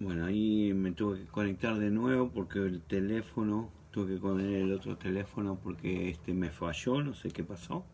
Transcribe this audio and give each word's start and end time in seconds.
Bueno, 0.00 0.26
ahí 0.26 0.72
me 0.74 0.92
tuve 0.92 1.18
que 1.18 1.26
conectar 1.26 1.76
de 1.76 1.90
nuevo 1.90 2.30
porque 2.30 2.60
el 2.60 2.80
teléfono, 2.82 3.68
tuve 3.90 4.14
que 4.14 4.20
poner 4.20 4.54
el 4.54 4.72
otro 4.72 4.96
teléfono 4.96 5.58
porque 5.60 6.10
este 6.10 6.32
me 6.34 6.50
falló, 6.50 7.02
no 7.02 7.14
sé 7.14 7.30
qué 7.30 7.42
pasó. 7.42 7.84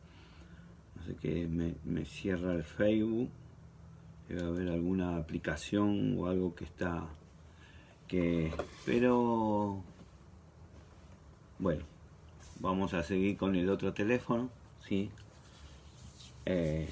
No 0.97 1.03
sé 1.07 1.17
qué, 1.17 1.47
me, 1.49 2.05
cierra 2.05 2.53
el 2.53 2.65
Facebook. 2.65 3.31
Debe 4.29 4.43
haber 4.43 4.69
alguna 4.69 5.17
aplicación 5.17 6.19
o 6.19 6.27
algo 6.27 6.55
que 6.55 6.65
está... 6.65 7.07
que... 8.07 8.53
Pero... 8.85 9.83
Bueno, 11.59 11.85
vamos 12.61 12.93
a 12.93 13.03
seguir 13.03 13.39
con 13.39 13.55
el 13.57 13.71
otro 13.71 13.95
teléfono, 13.95 14.51
¿sí? 14.87 15.11
Eh, 16.45 16.89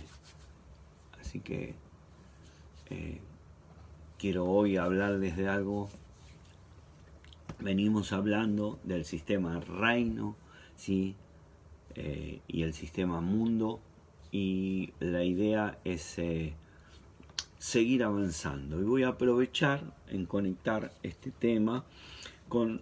así 1.20 1.40
que... 1.40 1.74
Eh, 2.88 3.20
quiero 4.22 4.44
hoy 4.44 4.76
hablarles 4.76 5.36
de 5.36 5.48
algo. 5.48 5.90
Venimos 7.58 8.12
hablando 8.12 8.78
del 8.84 9.04
sistema 9.04 9.58
reino, 9.58 10.36
¿sí? 10.76 11.16
Eh, 11.96 12.38
y 12.46 12.62
el 12.62 12.72
sistema 12.72 13.20
mundo, 13.20 13.80
y 14.30 14.92
la 15.00 15.24
idea 15.24 15.76
es 15.82 16.20
eh, 16.20 16.54
seguir 17.58 18.04
avanzando. 18.04 18.80
Y 18.80 18.84
voy 18.84 19.02
a 19.02 19.08
aprovechar 19.08 19.92
en 20.06 20.24
conectar 20.26 20.92
este 21.02 21.32
tema 21.32 21.84
con. 22.48 22.80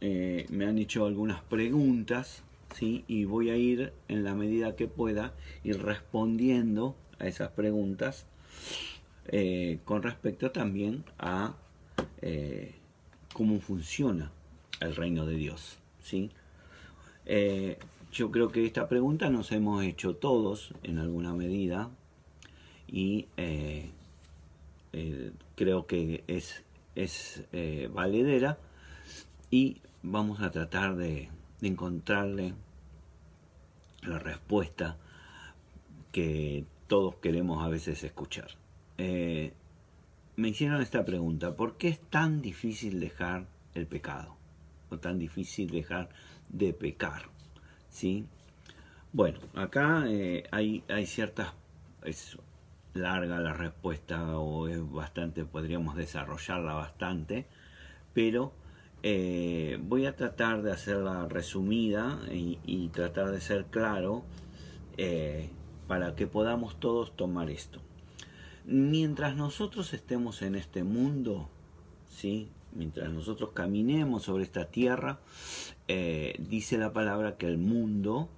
Eh, 0.00 0.46
me 0.48 0.64
han 0.64 0.78
hecho 0.78 1.04
algunas 1.04 1.42
preguntas, 1.42 2.42
¿sí? 2.74 3.04
Y 3.06 3.26
voy 3.26 3.50
a 3.50 3.56
ir 3.58 3.92
en 4.08 4.24
la 4.24 4.34
medida 4.34 4.76
que 4.76 4.88
pueda 4.88 5.34
ir 5.62 5.82
respondiendo 5.82 6.96
a 7.18 7.26
esas 7.26 7.50
preguntas 7.50 8.24
eh, 9.28 9.78
con 9.84 10.02
respecto 10.02 10.50
también 10.50 11.04
a 11.18 11.54
eh, 12.20 12.74
cómo 13.32 13.58
funciona 13.60 14.30
el 14.80 14.94
reino 14.94 15.26
de 15.26 15.36
Dios. 15.36 15.78
¿sí? 16.02 16.30
Eh, 17.26 17.78
yo 18.12 18.30
creo 18.30 18.48
que 18.48 18.66
esta 18.66 18.88
pregunta 18.88 19.30
nos 19.30 19.50
hemos 19.52 19.82
hecho 19.82 20.16
todos 20.16 20.72
en 20.82 20.98
alguna 20.98 21.32
medida 21.32 21.90
y 22.86 23.26
creo 25.56 25.86
que 25.86 26.22
es, 26.28 26.62
es 26.94 27.44
valedera 27.90 28.58
y 29.50 29.80
vamos 30.02 30.40
a 30.42 30.50
tratar 30.50 30.94
de, 30.94 31.28
de 31.60 31.68
encontrarle 31.68 32.54
la 34.02 34.18
respuesta 34.18 34.96
que 36.12 36.64
todos 36.86 37.16
queremos 37.16 37.64
a 37.64 37.68
veces 37.68 38.04
escuchar. 38.04 38.63
Eh, 38.98 39.52
me 40.36 40.48
hicieron 40.48 40.80
esta 40.80 41.04
pregunta, 41.04 41.56
¿por 41.56 41.76
qué 41.76 41.88
es 41.88 42.00
tan 42.00 42.42
difícil 42.42 43.00
dejar 43.00 43.46
el 43.74 43.86
pecado? 43.86 44.36
¿O 44.90 44.98
tan 44.98 45.18
difícil 45.18 45.70
dejar 45.70 46.08
de 46.48 46.72
pecar? 46.72 47.22
¿Sí? 47.90 48.26
Bueno, 49.12 49.40
acá 49.54 50.04
eh, 50.08 50.44
hay, 50.50 50.82
ciertas... 51.06 51.52
Es 52.04 52.38
larga 52.92 53.40
la 53.40 53.52
respuesta 53.52 54.38
o 54.38 54.68
es 54.68 54.78
bastante, 54.92 55.44
podríamos 55.44 55.96
desarrollarla 55.96 56.74
bastante, 56.74 57.46
pero 58.12 58.52
eh, 59.02 59.78
voy 59.82 60.06
a 60.06 60.14
tratar 60.14 60.62
de 60.62 60.70
hacerla 60.70 61.26
resumida 61.26 62.20
y, 62.30 62.88
tratar 62.92 63.32
de 63.32 63.40
ser 63.40 63.64
claro 63.64 64.24
para 65.88 66.14
que 66.14 66.28
podamos 66.28 66.78
todos 66.78 67.16
tomar 67.16 67.50
esto 67.50 67.80
mientras 68.64 69.36
nosotros 69.36 69.92
estemos 69.92 70.42
en 70.42 70.54
este 70.54 70.84
mundo, 70.84 71.48
¿sí? 72.08 72.48
mientras 72.72 73.10
nosotros 73.10 73.50
caminemos 73.54 74.24
sobre 74.24 74.44
esta 74.44 74.66
tierra, 74.66 75.20
eh, 75.88 76.34
dice 76.38 76.78
la 76.78 76.92
palabra 76.92 77.36
que 77.36 77.46
el 77.46 77.58
mundo 77.58 78.28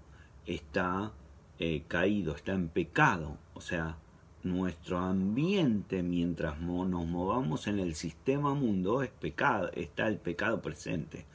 está 0.47 1.13
eh, 1.59 1.85
caído, 1.89 2.35
está 2.35 2.53
en 2.53 2.69
pecado. 2.69 3.39
O 3.55 3.61
sea, 3.61 3.97
nuestro 4.43 4.99
ambiente 4.99 6.03
mientras 6.03 6.61
nos 6.61 7.07
movamos 7.07 7.67
en 7.67 7.79
el 7.79 7.95
sistema 7.95 8.55
mundo 8.55 9.03
es 9.03 9.11
pecado, 9.11 9.71
está 9.73 10.07
el 10.09 10.19
pecado 10.19 10.61
presente. 10.61 11.27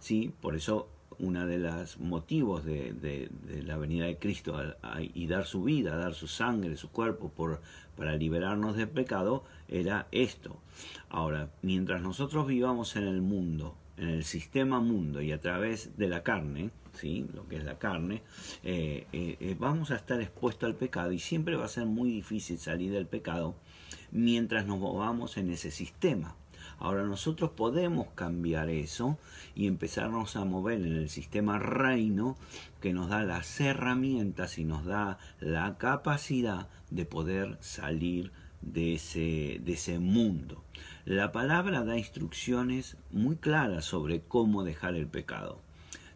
¿sí? 0.00 0.32
Por 0.40 0.56
eso 0.56 0.88
uno 1.18 1.46
de 1.46 1.58
los 1.58 1.98
motivos 1.98 2.64
de, 2.64 3.30
la 3.64 3.76
venida 3.76 4.06
de 4.06 4.18
Cristo 4.18 4.56
y 5.14 5.26
dar 5.26 5.46
su 5.46 5.64
vida, 5.64 5.96
dar 5.96 6.14
su 6.14 6.28
sangre, 6.28 6.76
su 6.76 6.90
cuerpo 6.90 7.30
por, 7.30 7.60
para 7.98 8.16
liberarnos 8.16 8.76
del 8.76 8.88
pecado, 8.88 9.44
era 9.68 10.06
esto. 10.12 10.56
Ahora, 11.10 11.50
mientras 11.62 12.00
nosotros 12.00 12.46
vivamos 12.46 12.94
en 12.96 13.04
el 13.04 13.20
mundo, 13.20 13.74
en 13.96 14.08
el 14.08 14.24
sistema 14.24 14.80
mundo 14.80 15.20
y 15.20 15.32
a 15.32 15.40
través 15.40 15.96
de 15.98 16.08
la 16.08 16.22
carne, 16.22 16.70
¿sí? 16.94 17.26
lo 17.34 17.46
que 17.48 17.56
es 17.56 17.64
la 17.64 17.78
carne, 17.78 18.22
eh, 18.62 19.06
eh, 19.12 19.36
eh, 19.40 19.56
vamos 19.58 19.90
a 19.90 19.96
estar 19.96 20.20
expuestos 20.20 20.68
al 20.68 20.76
pecado 20.76 21.10
y 21.12 21.18
siempre 21.18 21.56
va 21.56 21.64
a 21.64 21.68
ser 21.68 21.86
muy 21.86 22.10
difícil 22.10 22.58
salir 22.58 22.92
del 22.92 23.06
pecado 23.06 23.56
mientras 24.12 24.64
nos 24.64 24.78
movamos 24.78 25.36
en 25.36 25.50
ese 25.50 25.72
sistema. 25.72 26.36
Ahora 26.80 27.02
nosotros 27.02 27.50
podemos 27.50 28.06
cambiar 28.14 28.70
eso 28.70 29.18
y 29.56 29.66
empezarnos 29.66 30.36
a 30.36 30.44
mover 30.44 30.80
en 30.80 30.94
el 30.94 31.08
sistema 31.08 31.58
reino 31.58 32.36
que 32.80 32.92
nos 32.92 33.08
da 33.08 33.24
las 33.24 33.60
herramientas 33.60 34.58
y 34.58 34.64
nos 34.64 34.84
da 34.84 35.18
la 35.40 35.76
capacidad 35.76 36.68
de 36.90 37.04
poder 37.04 37.58
salir 37.60 38.32
de 38.60 38.94
ese, 38.94 39.60
de 39.64 39.72
ese 39.72 39.98
mundo. 39.98 40.64
La 41.04 41.32
palabra 41.32 41.84
da 41.84 41.96
instrucciones 41.96 42.96
muy 43.10 43.36
claras 43.36 43.84
sobre 43.84 44.20
cómo 44.20 44.64
dejar 44.64 44.94
el 44.94 45.06
pecado. 45.06 45.60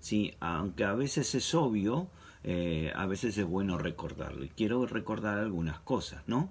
Sí, 0.00 0.34
aunque 0.40 0.84
a 0.84 0.94
veces 0.94 1.34
es 1.34 1.54
obvio, 1.54 2.08
eh, 2.44 2.92
a 2.94 3.06
veces 3.06 3.38
es 3.38 3.46
bueno 3.46 3.78
recordarlo. 3.78 4.44
Y 4.44 4.48
quiero 4.48 4.84
recordar 4.86 5.38
algunas 5.38 5.78
cosas, 5.80 6.22
¿no? 6.26 6.50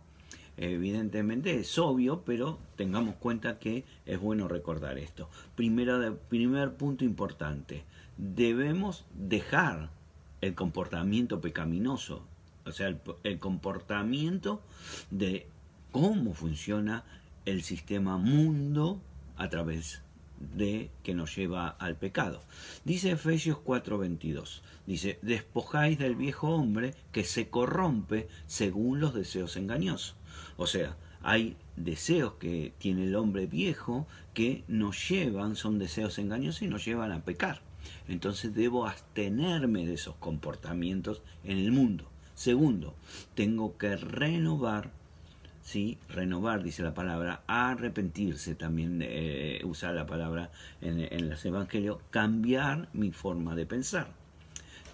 Evidentemente 0.57 1.59
es 1.59 1.77
obvio, 1.77 2.21
pero 2.25 2.59
tengamos 2.75 3.15
cuenta 3.15 3.59
que 3.59 3.83
es 4.05 4.19
bueno 4.19 4.47
recordar 4.47 4.97
esto. 4.97 5.29
Primero, 5.55 6.17
primer 6.29 6.75
punto 6.75 7.03
importante, 7.03 7.83
debemos 8.17 9.05
dejar 9.13 9.89
el 10.41 10.55
comportamiento 10.55 11.41
pecaminoso, 11.41 12.23
o 12.65 12.71
sea, 12.71 12.95
el, 13.23 13.39
comportamiento 13.39 14.61
de 15.09 15.47
cómo 15.91 16.33
funciona 16.33 17.03
el 17.45 17.63
sistema 17.63 18.17
mundo 18.17 19.01
a 19.37 19.49
través 19.49 20.01
de 20.55 20.89
que 21.03 21.13
nos 21.13 21.35
lleva 21.35 21.67
al 21.67 21.95
pecado. 21.95 22.41
Dice 22.83 23.11
Efesios 23.11 23.57
4:22, 23.57 24.61
dice, 24.87 25.19
despojáis 25.21 25.97
del 25.99 26.15
viejo 26.15 26.49
hombre 26.49 26.95
que 27.11 27.23
se 27.23 27.49
corrompe 27.49 28.27
según 28.47 28.99
los 28.99 29.13
deseos 29.13 29.55
engañosos. 29.57 30.15
O 30.57 30.67
sea, 30.67 30.97
hay 31.23 31.55
deseos 31.75 32.33
que 32.33 32.73
tiene 32.79 33.05
el 33.05 33.15
hombre 33.15 33.45
viejo 33.45 34.07
que 34.33 34.63
nos 34.67 35.09
llevan, 35.09 35.55
son 35.55 35.77
deseos 35.77 36.17
engañosos 36.17 36.63
y 36.63 36.67
nos 36.67 36.85
llevan 36.85 37.11
a 37.11 37.23
pecar. 37.23 37.61
Entonces 38.07 38.53
debo 38.53 38.87
abstenerme 38.87 39.85
de 39.85 39.93
esos 39.93 40.15
comportamientos 40.15 41.21
en 41.43 41.57
el 41.57 41.71
mundo. 41.71 42.10
Segundo, 42.41 42.95
tengo 43.35 43.77
que 43.77 43.95
renovar, 43.95 44.89
¿sí? 45.61 45.99
Renovar, 46.09 46.63
dice 46.63 46.81
la 46.81 46.95
palabra, 46.95 47.43
arrepentirse, 47.45 48.55
también 48.55 48.99
eh, 49.03 49.61
usa 49.63 49.91
la 49.91 50.07
palabra 50.07 50.49
en, 50.81 51.01
en 51.01 51.29
los 51.29 51.45
evangelios, 51.45 51.99
cambiar 52.09 52.89
mi 52.93 53.11
forma 53.11 53.53
de 53.53 53.67
pensar 53.67 54.07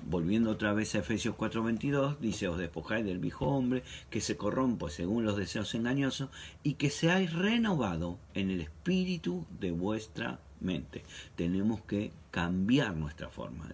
volviendo 0.09 0.51
otra 0.51 0.73
vez 0.73 0.94
a 0.95 0.99
Efesios 0.99 1.35
4:22, 1.38 2.17
dice, 2.19 2.49
os 2.49 2.57
despojáis 2.57 3.05
del 3.05 3.19
viejo 3.19 3.45
hombre 3.47 3.81
que 4.09 4.19
se 4.19 4.35
corrompe 4.35 4.89
según 4.89 5.23
los 5.23 5.38
deseos 5.38 5.73
engañosos 5.73 6.29
y 6.63 6.73
que 6.73 6.89
seáis 6.89 7.31
renovado 7.31 8.19
en 8.33 8.51
el 8.51 8.59
espíritu 8.59 9.47
de 9.57 9.71
vuestra 9.71 10.41
mente. 10.59 11.05
Tenemos 11.38 11.79
que 11.81 12.11
cambiar 12.29 12.94
nuestra 12.94 13.29
forma 13.29 13.69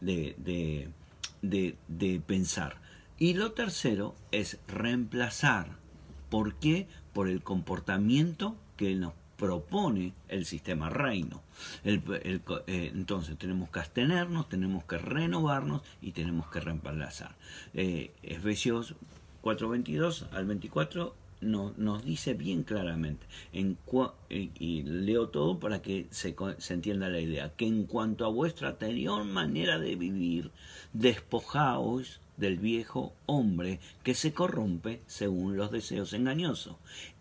de, 0.00 0.34
de, 1.42 1.76
de 1.86 2.20
pensar. 2.26 2.89
Y 3.20 3.34
lo 3.34 3.52
tercero 3.52 4.14
es 4.32 4.58
reemplazar. 4.66 5.76
¿Por 6.30 6.54
qué? 6.54 6.88
Por 7.12 7.28
el 7.28 7.42
comportamiento 7.42 8.56
que 8.78 8.94
nos 8.94 9.12
propone 9.36 10.14
el 10.28 10.46
sistema 10.46 10.88
reino. 10.88 11.42
Eh, 11.84 12.40
entonces 12.94 13.36
tenemos 13.36 13.68
que 13.68 13.78
abstenernos, 13.78 14.48
tenemos 14.48 14.84
que 14.84 14.96
renovarnos 14.96 15.82
y 16.00 16.12
tenemos 16.12 16.48
que 16.48 16.60
reemplazar. 16.60 17.36
Eh, 17.74 18.10
Efesios 18.22 18.94
4.22 19.42 20.32
al 20.32 20.46
24 20.46 21.14
nos 21.42 22.04
dice 22.04 22.32
bien 22.32 22.62
claramente, 22.62 23.26
en 23.52 23.76
eh, 24.30 24.48
y 24.58 24.82
leo 24.82 25.28
todo 25.28 25.58
para 25.58 25.82
que 25.82 26.06
se, 26.10 26.34
se, 26.56 26.74
entienda 26.74 27.10
la 27.10 27.20
idea, 27.20 27.52
que 27.54 27.66
en 27.66 27.84
cuanto 27.84 28.24
a 28.24 28.28
vuestra 28.28 28.70
anterior 28.70 29.24
manera 29.24 29.78
de 29.78 29.96
vivir, 29.96 30.50
despojaos 30.94 32.20
del 32.40 32.58
viejo 32.58 33.12
hombre 33.26 33.78
que 34.02 34.14
se 34.14 34.32
corrompe 34.32 35.02
según 35.06 35.56
los 35.56 35.70
deseos 35.70 36.12
engañosos 36.12 36.76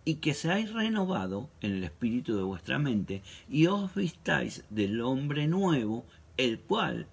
y 0.05 0.15
que 0.15 0.33
seáis 0.33 0.73
renovado 0.73 1.49
en 1.61 1.73
el 1.73 1.83
espíritu 1.83 2.35
de 2.35 2.43
vuestra 2.43 2.79
mente 2.79 3.21
y 3.47 3.67
os 3.67 3.93
vistáis 3.93 4.63
del 4.69 5.01
hombre 5.01 5.47
nuevo, 5.47 6.05
el 6.37 6.59
cual 6.59 7.07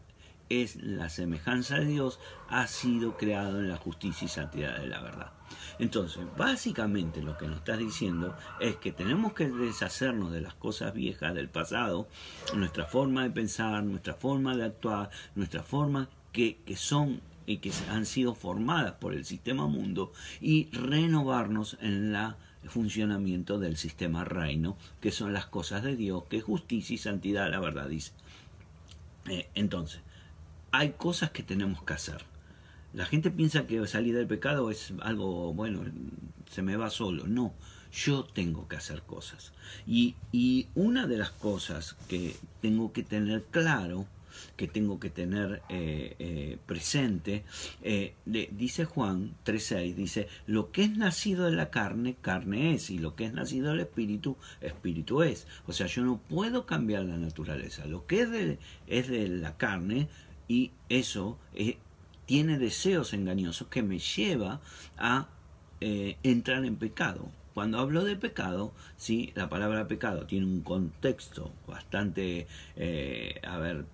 es 0.49 0.76
la 0.76 1.08
semejanza 1.08 1.81
de 1.81 1.87
Dios, 1.87 2.20
ha 2.49 2.67
sido 2.67 3.17
creado 3.17 3.58
en 3.58 3.69
la 3.69 3.76
justicia 3.76 4.26
y 4.26 4.29
santidad 4.29 4.79
de 4.79 4.87
la 4.87 5.02
verdad. 5.02 5.32
Entonces, 5.79 6.25
básicamente 6.37 7.23
lo 7.23 7.37
que 7.37 7.47
nos 7.47 7.59
está 7.59 7.76
diciendo 7.76 8.37
es 8.61 8.76
que 8.76 8.93
tenemos 8.93 9.32
que 9.32 9.49
deshacernos 9.49 10.32
de 10.32 10.41
las 10.41 10.55
cosas 10.55 10.94
viejas 10.94 11.35
del 11.35 11.49
pasado, 11.49 12.09
nuestra 12.55 12.87
forma 12.87 13.25
de 13.25 13.31
pensar, 13.31 13.82
nuestra 13.82 14.14
forma 14.14 14.56
de 14.56 14.64
actuar, 14.64 15.11
nuestra 15.35 15.62
forma 15.62 16.09
que, 16.32 16.59
que 16.64 16.76
son 16.76 17.20
y 17.47 17.59
que 17.59 17.73
han 17.91 18.07
sido 18.07 18.35
formadas 18.35 18.95
por 18.95 19.15
el 19.15 19.25
sistema 19.25 19.67
mundo 19.67 20.13
y 20.41 20.69
renovarnos 20.73 21.79
en 21.81 22.13
la 22.13 22.37
funcionamiento 22.69 23.59
del 23.59 23.77
sistema 23.77 24.25
reino, 24.25 24.77
que 25.01 25.13
son 25.13 25.33
las 25.33 25.47
cosas 25.47 25.83
de 25.83 25.97
Dios, 25.97 26.25
que 26.29 26.41
justicia 26.41 26.95
y 26.95 26.99
santidad, 26.99 27.51
la 27.51 27.61
verdad 27.61 27.89
dice. 27.89 28.13
Eh, 29.29 29.49
entonces, 29.55 30.01
hay 30.73 30.91
cosas 30.93 31.31
que 31.31 31.43
tenemos 31.43 31.83
que 31.83 31.95
hacer. 31.95 32.25
La 32.93 33.07
gente 33.07 33.31
piensa 33.31 33.67
que 33.67 33.87
salir 33.87 34.15
del 34.15 34.27
pecado 34.27 34.71
es 34.71 34.93
algo, 35.01 35.53
bueno, 35.53 35.83
se 36.51 36.63
me 36.63 36.77
va 36.77 36.91
solo. 36.91 37.27
No, 37.27 37.53
yo 37.93 38.25
tengo 38.25 38.69
que 38.69 38.77
hacer 38.77 39.03
cosas. 39.03 39.53
Y, 39.87 40.15
y 40.33 40.69
una 40.75 41.07
de 41.07 41.19
las 41.19 41.31
cosas 41.31 41.97
que 42.09 42.37
tengo 42.63 42.93
que 42.93 43.03
tener 43.03 43.45
claro 43.45 44.07
que 44.56 44.69
tengo 44.69 44.99
que 44.99 45.11
tener 45.11 45.62
eh, 45.69 46.17
eh, 46.19 46.59
presente. 46.67 47.44
Eh, 47.83 48.15
dice 48.25 48.85
Juan 48.85 49.35
3.6, 49.44 49.94
dice, 49.94 50.29
lo 50.47 50.73
que 50.73 50.85
es 50.85 50.97
nacido 50.97 51.47
de 51.47 51.53
la 51.53 51.71
carne, 51.71 52.17
carne 52.21 52.75
es, 52.75 52.91
y 52.91 52.99
lo 52.99 53.15
que 53.15 53.27
es 53.27 53.33
nacido 53.33 53.71
del 53.71 53.81
espíritu, 53.81 54.37
espíritu 54.61 55.23
es. 55.23 55.47
O 55.67 55.73
sea, 55.73 55.87
yo 55.87 56.03
no 56.03 56.19
puedo 56.19 56.67
cambiar 56.67 57.05
la 57.05 57.17
naturaleza. 57.17 57.87
Lo 57.87 58.06
que 58.06 58.23
es 58.23 58.31
de, 58.31 58.59
es 58.87 59.09
de 59.09 59.29
la 59.29 59.56
carne, 59.56 60.09
y 60.49 60.73
eso 60.88 61.38
tiene 62.25 62.59
deseos 62.59 63.12
engañosos 63.12 63.69
que 63.69 63.83
me 63.83 63.99
lleva 63.99 64.61
a 64.97 65.29
entrar 65.81 66.65
en 66.65 66.77
pecado. 66.77 67.31
Cuando 67.53 67.79
hablo 67.79 68.05
de 68.05 68.17
pecado, 68.17 68.75
sí, 68.97 69.33
la 69.35 69.49
palabra 69.49 69.88
pecado 69.88 70.27
tiene 70.27 70.47
un 70.47 70.61
contexto 70.61 71.53
bastante, 71.67 72.47
a 72.77 73.59
ver, 73.59 73.87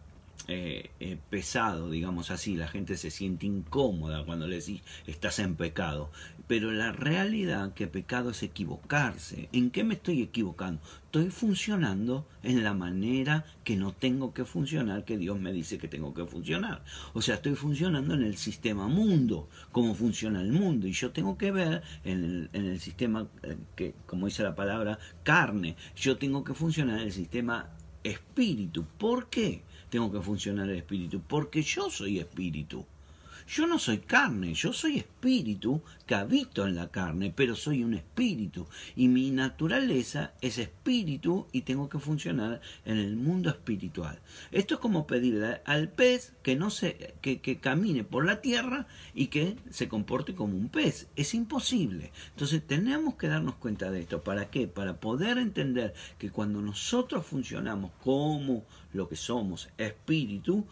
eh, 0.48 0.90
eh, 0.98 1.18
pesado, 1.30 1.88
digamos 1.88 2.32
así, 2.32 2.56
la 2.56 2.66
gente 2.66 2.96
se 2.96 3.12
siente 3.12 3.46
incómoda 3.46 4.24
cuando 4.24 4.48
le 4.48 4.56
decís 4.56 4.82
estás 5.06 5.38
en 5.38 5.54
pecado. 5.54 6.10
Pero 6.48 6.72
la 6.72 6.92
realidad 6.92 7.72
que 7.74 7.86
pecado 7.86 8.30
es 8.30 8.42
equivocarse. 8.42 9.48
¿En 9.52 9.70
qué 9.70 9.84
me 9.84 9.94
estoy 9.94 10.20
equivocando? 10.20 10.82
Estoy 11.04 11.30
funcionando 11.30 12.26
en 12.42 12.64
la 12.64 12.74
manera 12.74 13.46
que 13.64 13.76
no 13.76 13.92
tengo 13.92 14.34
que 14.34 14.44
funcionar, 14.44 15.04
que 15.04 15.16
Dios 15.16 15.38
me 15.38 15.52
dice 15.52 15.78
que 15.78 15.88
tengo 15.88 16.12
que 16.12 16.26
funcionar. 16.26 16.82
O 17.14 17.22
sea, 17.22 17.36
estoy 17.36 17.54
funcionando 17.54 18.14
en 18.14 18.22
el 18.22 18.36
sistema 18.36 18.88
mundo, 18.88 19.48
cómo 19.70 19.94
funciona 19.94 20.40
el 20.40 20.52
mundo. 20.52 20.88
Y 20.88 20.92
yo 20.92 21.12
tengo 21.12 21.38
que 21.38 21.52
ver 21.52 21.82
en 22.04 22.24
el, 22.24 22.50
en 22.52 22.64
el 22.66 22.80
sistema, 22.80 23.28
eh, 23.44 23.56
que 23.76 23.94
como 24.06 24.26
dice 24.26 24.42
la 24.42 24.56
palabra, 24.56 24.98
carne. 25.22 25.76
Yo 25.94 26.18
tengo 26.18 26.42
que 26.42 26.54
funcionar 26.54 26.98
en 27.00 27.06
el 27.06 27.12
sistema 27.12 27.70
espíritu. 28.02 28.84
¿Por 28.98 29.28
qué? 29.28 29.62
Tengo 29.92 30.10
que 30.10 30.22
funcionar 30.22 30.70
el 30.70 30.76
espíritu, 30.76 31.20
porque 31.20 31.60
yo 31.60 31.90
soy 31.90 32.18
espíritu. 32.18 32.86
Yo 33.54 33.66
no 33.66 33.78
soy 33.78 33.98
carne, 33.98 34.54
yo 34.54 34.72
soy 34.72 34.96
espíritu 34.96 35.82
que 36.06 36.14
habito 36.14 36.66
en 36.66 36.74
la 36.74 36.90
carne, 36.90 37.34
pero 37.36 37.54
soy 37.54 37.84
un 37.84 37.92
espíritu. 37.92 38.66
Y 38.96 39.08
mi 39.08 39.30
naturaleza 39.30 40.32
es 40.40 40.56
espíritu 40.56 41.46
y 41.52 41.60
tengo 41.60 41.90
que 41.90 41.98
funcionar 41.98 42.62
en 42.86 42.96
el 42.96 43.14
mundo 43.14 43.50
espiritual. 43.50 44.18
Esto 44.52 44.76
es 44.76 44.80
como 44.80 45.06
pedirle 45.06 45.60
al 45.66 45.90
pez 45.90 46.32
que 46.42 46.56
no 46.56 46.70
se, 46.70 47.14
que, 47.20 47.42
que 47.42 47.60
camine 47.60 48.04
por 48.04 48.24
la 48.24 48.40
tierra 48.40 48.86
y 49.12 49.26
que 49.26 49.58
se 49.68 49.86
comporte 49.86 50.34
como 50.34 50.56
un 50.56 50.70
pez. 50.70 51.08
Es 51.14 51.34
imposible. 51.34 52.10
Entonces 52.30 52.66
tenemos 52.66 53.16
que 53.16 53.28
darnos 53.28 53.56
cuenta 53.56 53.90
de 53.90 54.00
esto. 54.00 54.22
¿Para 54.22 54.48
qué? 54.48 54.66
Para 54.66 54.98
poder 54.98 55.36
entender 55.36 55.92
que 56.16 56.30
cuando 56.30 56.62
nosotros 56.62 57.26
funcionamos 57.26 57.90
como 58.02 58.64
lo 58.94 59.10
que 59.10 59.16
somos, 59.16 59.68
espíritu, 59.76 60.66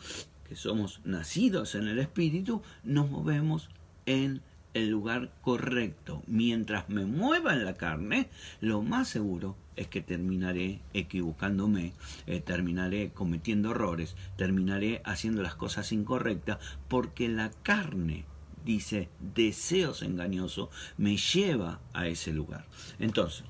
que 0.50 0.56
somos 0.56 1.00
nacidos 1.04 1.76
en 1.76 1.86
el 1.86 2.00
Espíritu, 2.00 2.60
nos 2.82 3.08
movemos 3.08 3.70
en 4.04 4.42
el 4.74 4.90
lugar 4.90 5.32
correcto. 5.42 6.24
Mientras 6.26 6.88
me 6.88 7.06
mueva 7.06 7.54
en 7.54 7.64
la 7.64 7.74
carne, 7.74 8.28
lo 8.60 8.82
más 8.82 9.06
seguro 9.06 9.54
es 9.76 9.86
que 9.86 10.00
terminaré 10.00 10.80
equivocándome, 10.92 11.92
eh, 12.26 12.40
terminaré 12.40 13.12
cometiendo 13.12 13.70
errores, 13.70 14.16
terminaré 14.36 15.02
haciendo 15.04 15.40
las 15.40 15.54
cosas 15.54 15.92
incorrectas, 15.92 16.58
porque 16.88 17.28
la 17.28 17.52
carne, 17.62 18.24
dice, 18.64 19.08
deseos 19.20 20.02
engañosos, 20.02 20.70
me 20.98 21.16
lleva 21.16 21.78
a 21.92 22.08
ese 22.08 22.32
lugar. 22.32 22.66
Entonces, 22.98 23.44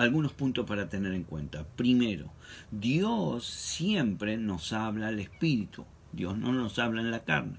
algunos 0.00 0.32
puntos 0.32 0.66
para 0.66 0.88
tener 0.88 1.12
en 1.12 1.24
cuenta. 1.24 1.66
Primero, 1.76 2.32
Dios 2.70 3.44
siempre 3.44 4.38
nos 4.38 4.72
habla 4.72 5.08
al 5.08 5.20
Espíritu. 5.20 5.84
Dios 6.12 6.38
no 6.38 6.52
nos 6.52 6.78
habla 6.78 7.02
en 7.02 7.10
la 7.10 7.24
carne. 7.24 7.58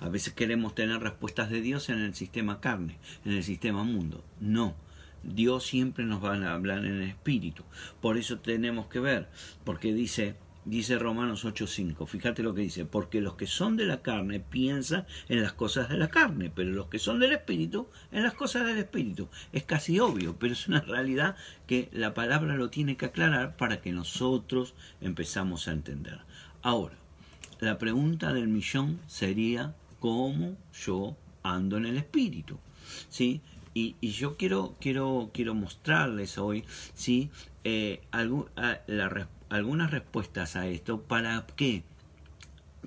A 0.00 0.08
veces 0.08 0.34
queremos 0.34 0.76
tener 0.76 1.00
respuestas 1.00 1.50
de 1.50 1.60
Dios 1.60 1.88
en 1.88 1.98
el 1.98 2.14
sistema 2.14 2.60
carne, 2.60 2.98
en 3.24 3.32
el 3.32 3.42
sistema 3.42 3.82
mundo. 3.82 4.24
No. 4.38 4.76
Dios 5.24 5.66
siempre 5.66 6.04
nos 6.04 6.22
va 6.24 6.36
a 6.36 6.54
hablar 6.54 6.84
en 6.84 7.02
el 7.02 7.08
Espíritu. 7.08 7.64
Por 8.00 8.18
eso 8.18 8.38
tenemos 8.38 8.86
que 8.86 9.00
ver, 9.00 9.28
porque 9.64 9.92
dice 9.92 10.36
Dice 10.68 10.98
Romanos 10.98 11.46
8:5, 11.46 12.06
fíjate 12.06 12.42
lo 12.42 12.52
que 12.52 12.60
dice, 12.60 12.84
porque 12.84 13.22
los 13.22 13.36
que 13.36 13.46
son 13.46 13.78
de 13.78 13.86
la 13.86 14.02
carne 14.02 14.38
piensan 14.38 15.06
en 15.30 15.40
las 15.40 15.54
cosas 15.54 15.88
de 15.88 15.96
la 15.96 16.10
carne, 16.10 16.52
pero 16.54 16.70
los 16.72 16.88
que 16.88 16.98
son 16.98 17.18
del 17.20 17.32
Espíritu 17.32 17.88
en 18.12 18.22
las 18.22 18.34
cosas 18.34 18.66
del 18.66 18.76
Espíritu. 18.76 19.28
Es 19.54 19.62
casi 19.64 19.98
obvio, 19.98 20.36
pero 20.38 20.52
es 20.52 20.68
una 20.68 20.82
realidad 20.82 21.36
que 21.66 21.88
la 21.90 22.12
palabra 22.12 22.54
lo 22.54 22.68
tiene 22.68 22.98
que 22.98 23.06
aclarar 23.06 23.56
para 23.56 23.80
que 23.80 23.92
nosotros 23.92 24.74
empezamos 25.00 25.68
a 25.68 25.72
entender. 25.72 26.20
Ahora, 26.60 26.96
la 27.60 27.78
pregunta 27.78 28.34
del 28.34 28.48
millón 28.48 29.00
sería, 29.06 29.74
¿cómo 30.00 30.54
yo 30.84 31.16
ando 31.42 31.78
en 31.78 31.86
el 31.86 31.96
Espíritu? 31.96 32.58
¿Sí? 33.08 33.40
Y, 33.72 33.94
yo 34.02 34.36
quiero, 34.36 34.76
quiero, 34.80 35.30
quiero 35.32 35.54
mostrarles 35.54 36.36
hoy 36.36 36.64
¿sí? 36.94 37.30
Eh, 37.64 38.02
la 38.12 39.08
respuesta 39.08 39.37
algunas 39.48 39.90
respuestas 39.90 40.56
a 40.56 40.66
esto. 40.66 41.02
¿Para 41.02 41.46
qué? 41.56 41.82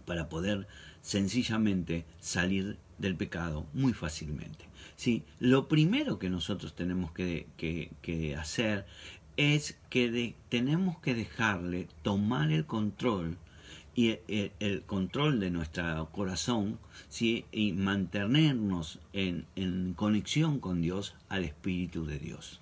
Para 0.06 0.30
poder 0.30 0.68
sencillamente 1.02 2.06
salir 2.20 2.78
del 2.98 3.16
pecado 3.16 3.66
muy 3.74 3.94
fácilmente. 3.94 4.66
¿sí? 4.96 5.24
Lo 5.40 5.68
primero 5.68 6.20
que 6.20 6.30
nosotros 6.30 6.76
tenemos 6.76 7.12
que, 7.12 7.48
que, 7.58 8.36
hacer 8.36 8.86
es 9.38 9.78
que 9.90 10.36
tenemos 10.50 11.00
que 11.00 11.16
dejarle 11.16 11.88
tomar 12.04 12.52
el 12.52 12.66
control 12.66 13.38
y 13.94 14.20
el, 14.28 14.84
control 14.86 15.40
de 15.40 15.52
nuestro 15.52 16.10
corazón 16.12 16.80
¿sí? 17.10 17.46
y 17.52 17.74
mantenernos 17.74 19.00
en, 19.12 19.46
en, 19.56 19.94
conexión 19.94 20.60
con 20.60 20.82
Dios 20.82 21.16
al 21.28 21.44
Espíritu 21.44 22.06
de 22.06 22.20
Dios. 22.20 22.62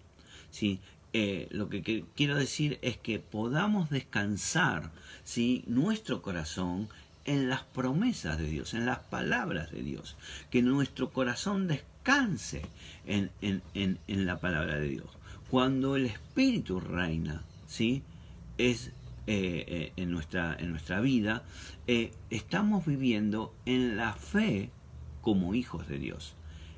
¿sí? 0.49 0.79
Eh, 1.11 1.47
lo 1.49 1.69
que, 1.69 2.05
quiero 2.15 2.35
decir 2.35 2.77
es 2.83 2.97
que 2.97 3.19
podamos 3.19 3.89
descansar 3.89 4.91
¿sí? 5.23 5.63
nuestro 5.65 6.21
corazón 6.21 6.87
en 7.25 7.49
las 7.49 7.63
promesas 7.63 8.37
de 8.37 8.47
Dios, 8.47 8.73
en 8.75 8.85
las 8.85 8.99
palabras 8.99 9.71
de 9.71 9.81
Dios, 9.81 10.17
que 10.51 10.61
nuestro 10.61 11.11
corazón 11.11 11.67
descanse 11.67 12.61
en, 13.05 13.31
la 14.07 14.39
palabra 14.39 14.77
de 14.77 14.87
Dios. 14.87 15.07
Cuando 15.49 15.95
el 15.95 16.05
Espíritu 16.05 16.79
reina, 16.79 17.43
¿sí? 17.67 18.03
es 18.59 18.91
eh, 19.25 19.65
eh, 19.67 19.93
en, 19.95 20.11
nuestra, 20.11 20.55
en 20.59 20.71
nuestra 20.71 21.01
vida, 21.01 21.43
estamos 22.29 22.85
viviendo 22.85 23.55
en 23.65 23.97
la 23.97 24.13
fe 24.13 24.69
como 25.21 25.55
hijos 25.55 25.87
de 25.87 25.97
Dios. 25.97 26.35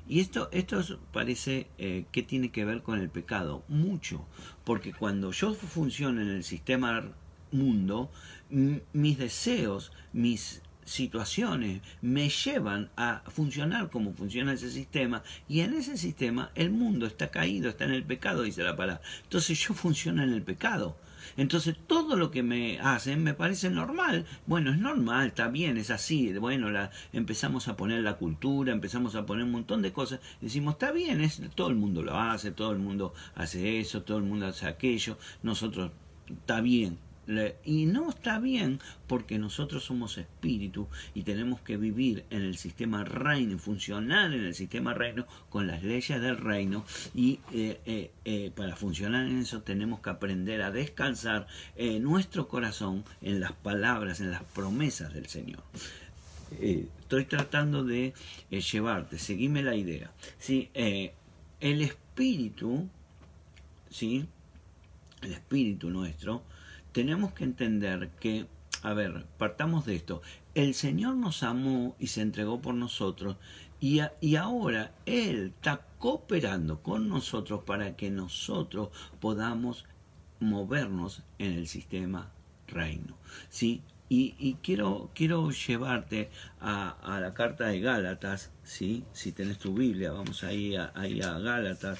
Y 0.08 0.20
esto, 0.20 0.48
esto 0.52 0.82
parece 1.12 1.68
eh, 1.78 2.06
que 2.12 2.22
tiene 2.22 2.50
que 2.50 2.64
ver 2.64 2.82
con 2.82 3.00
el 3.00 3.08
pecado, 3.08 3.64
mucho, 3.68 4.26
porque 4.64 4.92
cuando 4.92 5.30
yo 5.30 5.54
funciono 5.54 6.20
en 6.20 6.28
el 6.28 6.44
sistema 6.44 7.04
mundo, 7.52 8.10
mis 8.50 9.18
deseos, 9.18 9.92
mis 10.12 10.62
situaciones 10.84 11.80
me 12.00 12.28
llevan 12.28 12.90
a 12.96 13.22
funcionar 13.28 13.90
como 13.90 14.12
funciona 14.14 14.52
ese 14.52 14.70
sistema 14.70 15.22
y 15.48 15.60
en 15.60 15.74
ese 15.74 15.96
sistema 15.96 16.50
el 16.54 16.70
mundo 16.70 17.06
está 17.06 17.30
caído, 17.30 17.68
está 17.68 17.84
en 17.84 17.92
el 17.92 18.04
pecado, 18.04 18.42
dice 18.42 18.62
la 18.62 18.76
palabra. 18.76 19.02
Entonces 19.22 19.58
yo 19.58 19.74
funciono 19.74 20.22
en 20.22 20.32
el 20.32 20.42
pecado. 20.42 20.96
Entonces 21.36 21.76
todo 21.86 22.16
lo 22.16 22.30
que 22.30 22.42
me 22.42 22.78
hacen 22.80 23.22
me 23.22 23.34
parece 23.34 23.70
normal. 23.70 24.26
Bueno, 24.46 24.70
es 24.70 24.78
normal, 24.78 25.28
está 25.28 25.48
bien, 25.48 25.76
es 25.76 25.90
así. 25.90 26.32
Bueno, 26.34 26.70
la, 26.70 26.90
empezamos 27.12 27.68
a 27.68 27.76
poner 27.76 28.02
la 28.02 28.16
cultura, 28.16 28.72
empezamos 28.72 29.14
a 29.14 29.26
poner 29.26 29.44
un 29.44 29.52
montón 29.52 29.82
de 29.82 29.92
cosas. 29.92 30.20
Decimos, 30.40 30.74
está 30.74 30.92
bien, 30.92 31.20
es, 31.20 31.40
todo 31.54 31.68
el 31.68 31.76
mundo 31.76 32.02
lo 32.02 32.18
hace, 32.18 32.50
todo 32.50 32.72
el 32.72 32.78
mundo 32.78 33.14
hace 33.34 33.80
eso, 33.80 34.02
todo 34.02 34.18
el 34.18 34.24
mundo 34.24 34.46
hace 34.46 34.66
aquello. 34.66 35.18
Nosotros, 35.42 35.90
está 36.28 36.60
bien, 36.60 36.98
y 37.64 37.86
no 37.86 38.10
está 38.10 38.38
bien 38.38 38.80
porque 39.06 39.38
nosotros 39.38 39.84
somos 39.84 40.18
espíritu 40.18 40.88
y 41.14 41.22
tenemos 41.22 41.60
que 41.60 41.76
vivir 41.76 42.24
en 42.30 42.42
el 42.42 42.56
sistema 42.56 43.04
reino, 43.04 43.58
funcionar 43.58 44.32
en 44.32 44.44
el 44.44 44.54
sistema 44.54 44.94
reino 44.94 45.26
con 45.48 45.66
las 45.66 45.82
leyes 45.82 46.20
del 46.20 46.38
reino 46.38 46.84
y 47.14 47.40
eh, 47.52 47.80
eh, 47.86 48.10
eh, 48.24 48.50
para 48.54 48.76
funcionar 48.76 49.26
en 49.26 49.38
eso 49.38 49.62
tenemos 49.62 50.00
que 50.00 50.10
aprender 50.10 50.62
a 50.62 50.70
descansar 50.70 51.46
nuestro 52.00 52.48
corazón 52.48 53.04
en 53.20 53.40
las 53.40 53.52
palabras, 53.52 54.20
en 54.20 54.30
las 54.30 54.42
promesas 54.44 55.12
del 55.12 55.26
Señor. 55.26 55.62
estoy 56.60 57.24
tratando 57.24 57.84
de 57.84 58.14
llevarte, 58.50 59.18
seguime 59.18 59.62
la 59.62 59.74
idea. 59.74 60.10
¿sí? 60.38 60.70
el 60.74 61.82
espíritu, 61.82 62.88
¿sí? 63.90 64.26
el 65.22 65.32
espíritu 65.32 65.90
nuestro, 65.90 66.42
tenemos 66.92 67.32
que 67.32 67.44
entender 67.44 68.10
que, 68.20 68.46
a 68.82 68.92
ver, 68.94 69.26
partamos 69.38 69.86
de 69.86 69.96
esto, 69.96 70.22
el 70.54 70.74
Señor 70.74 71.16
nos 71.16 71.42
amó 71.42 71.96
y 71.98 72.08
se 72.08 72.20
entregó 72.22 72.60
por 72.60 72.74
nosotros 72.74 73.36
y, 73.80 74.00
y 74.20 74.36
ahora 74.36 74.94
Él 75.06 75.52
está 75.56 75.84
cooperando 75.98 76.82
con 76.82 77.08
nosotros 77.08 77.64
para 77.64 77.96
que 77.96 78.10
nosotros 78.10 78.90
podamos 79.20 79.86
movernos 80.40 81.22
en 81.38 81.52
el 81.52 81.66
sistema 81.66 82.30
reino. 82.68 83.16
¿sí? 83.48 83.82
Y, 84.08 84.34
y, 84.38 84.54
quiero, 84.62 85.10
quiero 85.14 85.50
llevarte 85.50 86.30
a, 86.60 86.90
a, 86.90 87.18
la 87.20 87.32
carta 87.32 87.68
de 87.68 87.80
Gálatas, 87.80 88.50
¿sí? 88.62 89.04
si 89.12 89.32
tenés 89.32 89.58
tu 89.58 89.72
Biblia, 89.72 90.12
vamos 90.12 90.44
ahí 90.44 90.76
a, 90.76 90.92
ahí 90.94 91.22
a 91.22 91.38
Gálatas. 91.38 91.98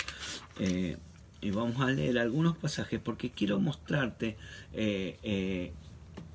Eh, 0.58 0.98
y 1.42 1.50
vamos 1.50 1.80
a 1.80 1.90
leer 1.90 2.18
algunos 2.18 2.56
pasajes 2.56 3.00
porque 3.00 3.30
quiero 3.30 3.58
mostrarte 3.58 4.36
eh, 4.72 5.18
eh, 5.24 5.72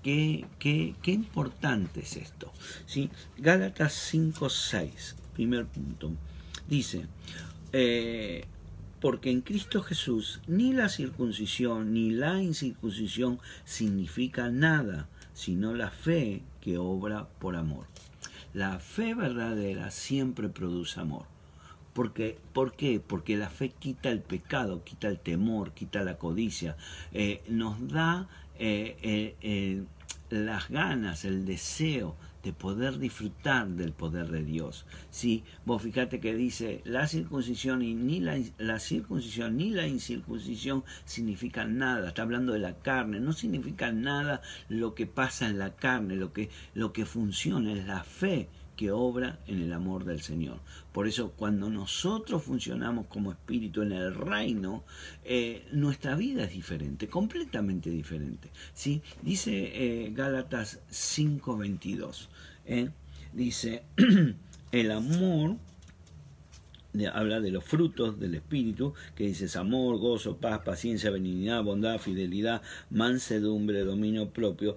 qué, 0.04 0.46
qué, 0.60 1.12
importante 1.12 2.02
es 2.02 2.18
esto. 2.18 2.52
¿sí? 2.86 3.10
Gálatas 3.38 4.14
5.6, 4.14 5.16
primer 5.34 5.66
punto. 5.66 6.12
Dice, 6.68 7.08
eh, 7.72 8.46
porque 9.00 9.32
en 9.32 9.42
Cristo 9.42 9.82
Jesús 9.82 10.42
ni 10.46 10.74
la 10.74 10.90
circuncisión 10.90 11.94
ni 11.94 12.12
la 12.12 12.42
incircuncisión 12.42 13.40
significa 13.64 14.50
nada, 14.50 15.08
sino 15.34 15.74
la 15.74 15.90
fe 15.90 16.44
que 16.60 16.78
obra 16.78 17.30
por 17.40 17.56
amor. 17.56 17.86
La 18.54 18.80
fe 18.80 19.14
verdadera 19.14 19.90
siempre 19.90 20.50
produce 20.50 21.00
amor. 21.00 21.37
Porque, 21.98 22.38
¿Por 22.54 22.76
qué? 22.76 23.00
Porque 23.00 23.38
la 23.38 23.50
fe 23.50 23.70
quita 23.70 24.12
el 24.12 24.22
pecado, 24.22 24.84
quita 24.84 25.08
el 25.08 25.18
temor, 25.18 25.72
quita 25.72 26.04
la 26.04 26.20
codicia, 26.20 26.78
eh, 27.12 27.42
nos 27.50 27.88
da 27.88 28.30
eh, 28.60 29.36
eh, 29.42 29.84
las 30.30 30.70
ganas, 30.70 31.26
el 31.26 31.44
deseo 31.44 32.16
de 32.44 32.54
poder 32.54 33.00
disfrutar 33.00 33.68
del 33.70 33.94
poder 33.94 34.28
de 34.28 34.44
Dios. 34.44 34.86
Sí, 35.10 35.44
vos 35.66 35.82
fíjate 35.82 36.20
que 36.20 36.36
dice 36.36 36.84
la 36.86 37.08
circuncisión 37.08 37.80
ni 37.80 38.20
la, 38.20 38.38
la, 38.60 38.78
circuncisión 38.78 39.58
ni 39.58 39.72
la 39.72 39.88
incircuncisión 39.88 40.84
significan 41.04 41.80
nada. 41.80 42.10
Está 42.10 42.22
hablando 42.22 42.54
de 42.54 42.60
la 42.60 42.76
carne, 42.78 43.20
no 43.20 43.34
significa 43.34 43.92
nada 43.92 44.44
lo 44.70 44.94
que 44.94 45.08
pasa 45.08 45.50
en 45.50 45.58
la 45.58 45.76
carne, 45.76 46.16
lo 46.16 46.32
que, 46.32 46.52
lo 46.76 46.94
que 46.94 47.08
funciona 47.08 47.74
es 47.74 47.88
la 47.88 48.04
fe 48.04 48.50
que 48.78 48.92
obra 48.92 49.40
en 49.48 49.62
el 49.62 49.74
amor 49.74 50.06
del 50.06 50.22
Señor. 50.22 50.60
Por 50.94 51.08
eso 51.08 51.34
cuando 51.36 51.70
nosotros 51.70 52.44
funcionamos 52.44 53.08
como 53.08 53.32
espíritu 53.32 53.82
en 53.82 53.92
el 53.92 54.16
reino, 54.16 54.86
eh, 55.26 55.66
nuestra 55.74 56.16
vida 56.16 56.46
es 56.46 56.54
diferente, 56.54 57.10
completamente 57.10 57.90
diferente. 57.90 58.50
¿sí? 58.74 59.02
Dice 59.22 59.52
eh, 59.74 60.12
Gálatas 60.14 60.80
5:22, 60.90 62.30
¿eh? 62.66 62.90
dice, 63.34 63.84
el 64.72 64.92
amor 64.92 65.58
habla 67.14 67.40
de 67.40 67.52
los 67.52 67.64
frutos 67.64 68.20
del 68.20 68.36
Espíritu, 68.36 68.94
que 69.16 69.26
dices 69.26 69.56
amor, 69.56 69.98
gozo, 69.98 70.38
paz, 70.38 70.62
paciencia, 70.66 71.12
benignidad, 71.12 71.64
bondad, 71.64 72.00
fidelidad, 72.00 72.62
mansedumbre, 72.90 73.82
dominio 73.84 74.30
propio. 74.30 74.76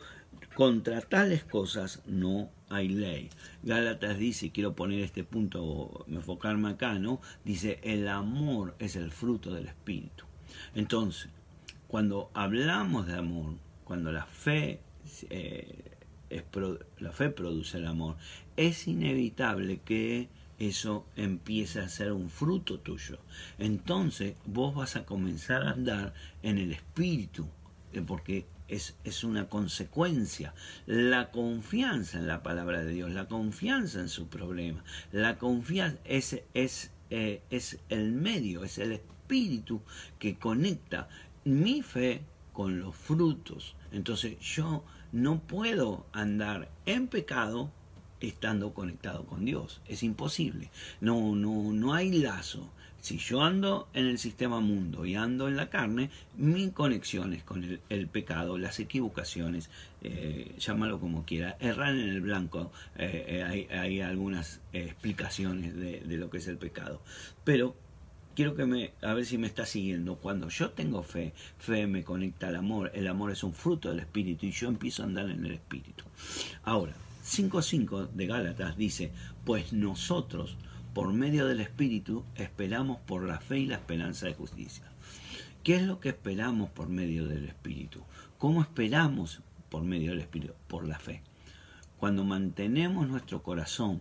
Contra 0.55 1.01
tales 1.01 1.45
cosas 1.45 2.03
no 2.07 2.51
hay 2.71 2.89
ley. 2.89 3.29
Gálatas 3.63 4.19
dice, 4.19 4.51
quiero 4.51 4.75
poner 4.75 5.01
este 5.01 5.25
punto, 5.25 6.07
enfocarme 6.09 6.71
acá, 6.71 6.99
¿no? 6.99 7.21
Dice, 7.45 7.81
el 7.83 8.09
amor 8.09 8.75
es 8.79 8.97
el 8.97 9.11
fruto 9.11 9.53
del 9.53 9.67
Espíritu. 9.67 10.25
Entonces, 10.75 11.29
cuando 11.89 12.31
hablamos 12.33 13.07
de 13.07 13.15
amor, 13.15 13.55
cuando 13.85 14.13
la 14.13 14.25
fe, 14.25 14.81
eh, 15.29 15.91
la 17.01 17.13
fe 17.13 17.31
produce 17.31 17.79
el 17.79 17.87
amor, 17.87 18.17
es 18.57 18.87
inevitable 18.87 19.81
que 19.85 20.29
eso 20.61 21.07
empiece 21.17 21.81
a 21.81 21.89
ser 21.89 22.13
un 22.13 22.31
fruto 22.31 22.79
tuyo. 22.79 23.19
Entonces 23.59 24.37
vos 24.45 24.75
vas 24.75 24.95
a 24.95 25.05
comenzar 25.05 25.63
a 25.63 25.71
andar 25.71 26.15
en 26.43 26.59
el 26.59 26.71
espíritu, 26.73 27.49
eh, 27.93 28.03
porque 28.07 28.47
es, 28.71 29.25
una 29.25 29.49
consecuencia. 29.49 30.55
La 30.87 31.31
confianza 31.31 32.19
en 32.19 32.27
la 32.27 32.43
palabra 32.43 32.83
de 32.85 32.93
Dios, 32.93 33.11
la 33.11 33.29
confianza 33.29 34.01
en 34.01 34.09
su 34.09 34.29
problema, 34.29 34.85
la 35.13 35.39
confianza 35.39 35.99
es, 36.05 36.41
es, 36.55 36.91
eh, 37.11 37.43
es 37.51 37.79
el 37.89 38.13
medio, 38.13 38.65
es 38.65 38.79
el 38.79 38.93
espíritu 38.93 39.83
que 40.19 40.39
conecta 40.39 41.09
mi 41.45 41.83
fe 41.83 42.23
con 42.53 42.81
los 42.81 42.95
frutos. 42.95 43.77
Entonces 43.93 44.39
yo 44.41 44.85
no 45.13 45.41
puedo 45.41 46.07
andar 46.13 46.71
en 46.87 47.09
pecado 47.09 47.73
estando 48.21 48.75
conectado 48.75 49.25
con 49.27 49.45
Dios. 49.45 49.81
Es 49.87 50.03
imposible. 50.03 50.71
No, 51.01 51.35
no, 51.35 51.73
no 51.73 51.95
hay 51.95 52.13
lazo. 52.13 52.71
Si 53.01 53.19
yo 53.19 53.43
ando 53.43 53.89
en 53.95 54.07
el 54.07 54.19
sistema 54.19 54.61
mundo 54.61 55.07
y 55.07 55.15
ando 55.15 55.49
en 55.49 55.57
la 55.57 55.71
carne, 55.71 56.11
mi 56.37 56.71
conexión 56.71 57.33
es 57.33 57.43
con 57.43 57.81
el, 57.89 58.09
pecado, 58.09 58.59
las 58.59 58.79
equivocaciones, 58.79 59.71
eh, 60.03 60.55
llámalo 60.59 61.01
como 61.01 61.25
quiera, 61.25 61.57
errar 61.61 61.95
en 61.95 62.09
el 62.09 62.21
blanco, 62.21 62.71
eh, 62.97 63.45
eh, 63.71 63.77
hay, 63.77 64.01
algunas 64.01 64.61
explicaciones 64.73 65.75
de, 65.77 66.01
de, 66.01 66.17
lo 66.17 66.31
que 66.31 66.39
es 66.39 66.49
el 66.49 66.59
pecado. 66.59 67.01
Pero 67.45 67.75
quiero 68.35 68.55
que 68.55 68.67
me, 68.67 68.93
a 69.03 69.15
ver 69.15 69.27
si 69.27 69.39
me 69.39 69.47
está 69.47 69.67
siguiendo, 69.67 70.17
cuando 70.17 70.49
yo 70.49 70.71
tengo 70.71 71.03
fe, 71.03 71.33
fe 71.59 71.87
me 71.87 72.05
conecta 72.05 72.49
al 72.49 72.57
amor, 72.57 72.91
el 72.95 73.07
amor 73.07 73.31
es 73.31 73.43
un 73.43 73.55
fruto 73.55 73.91
del 73.91 74.01
Espíritu 74.01 74.47
y 74.47 74.53
yo 74.53 74.69
empiezo 74.69 75.03
a 75.03 75.07
andar 75.07 75.29
en 75.31 75.45
el 75.45 75.53
Espíritu. 75.53 76.05
Ahora, 76.63 76.95
5.5 77.25 78.11
de 78.11 78.27
Gálatas 78.27 78.77
dice, 78.77 79.13
pues 79.45 79.73
nosotros, 79.73 80.57
por 80.95 81.13
medio 81.13 81.47
del 81.47 81.61
Espíritu, 81.61 82.25
esperamos 82.35 82.99
por 83.01 83.23
la 83.25 83.41
fe 83.41 83.59
y 83.59 83.67
la 83.67 83.77
esperanza 83.77 84.27
de 84.27 84.35
justicia. 84.35 84.85
¿Qué 85.63 85.77
es 85.77 85.83
lo 85.83 86.01
que 86.01 86.09
esperamos 86.09 86.71
por 86.71 86.89
medio 86.89 87.27
del 87.27 87.45
Espíritu? 87.45 88.03
¿Cómo 88.39 88.63
esperamos 88.63 89.41
por 89.69 89.83
medio 89.83 90.11
del 90.11 90.21
Espíritu? 90.21 90.55
Por 90.67 90.89
la 90.89 90.99
fe. 90.99 91.23
Cuando 91.99 92.25
mantenemos 92.25 93.07
nuestro 93.07 93.43
corazón 93.43 94.01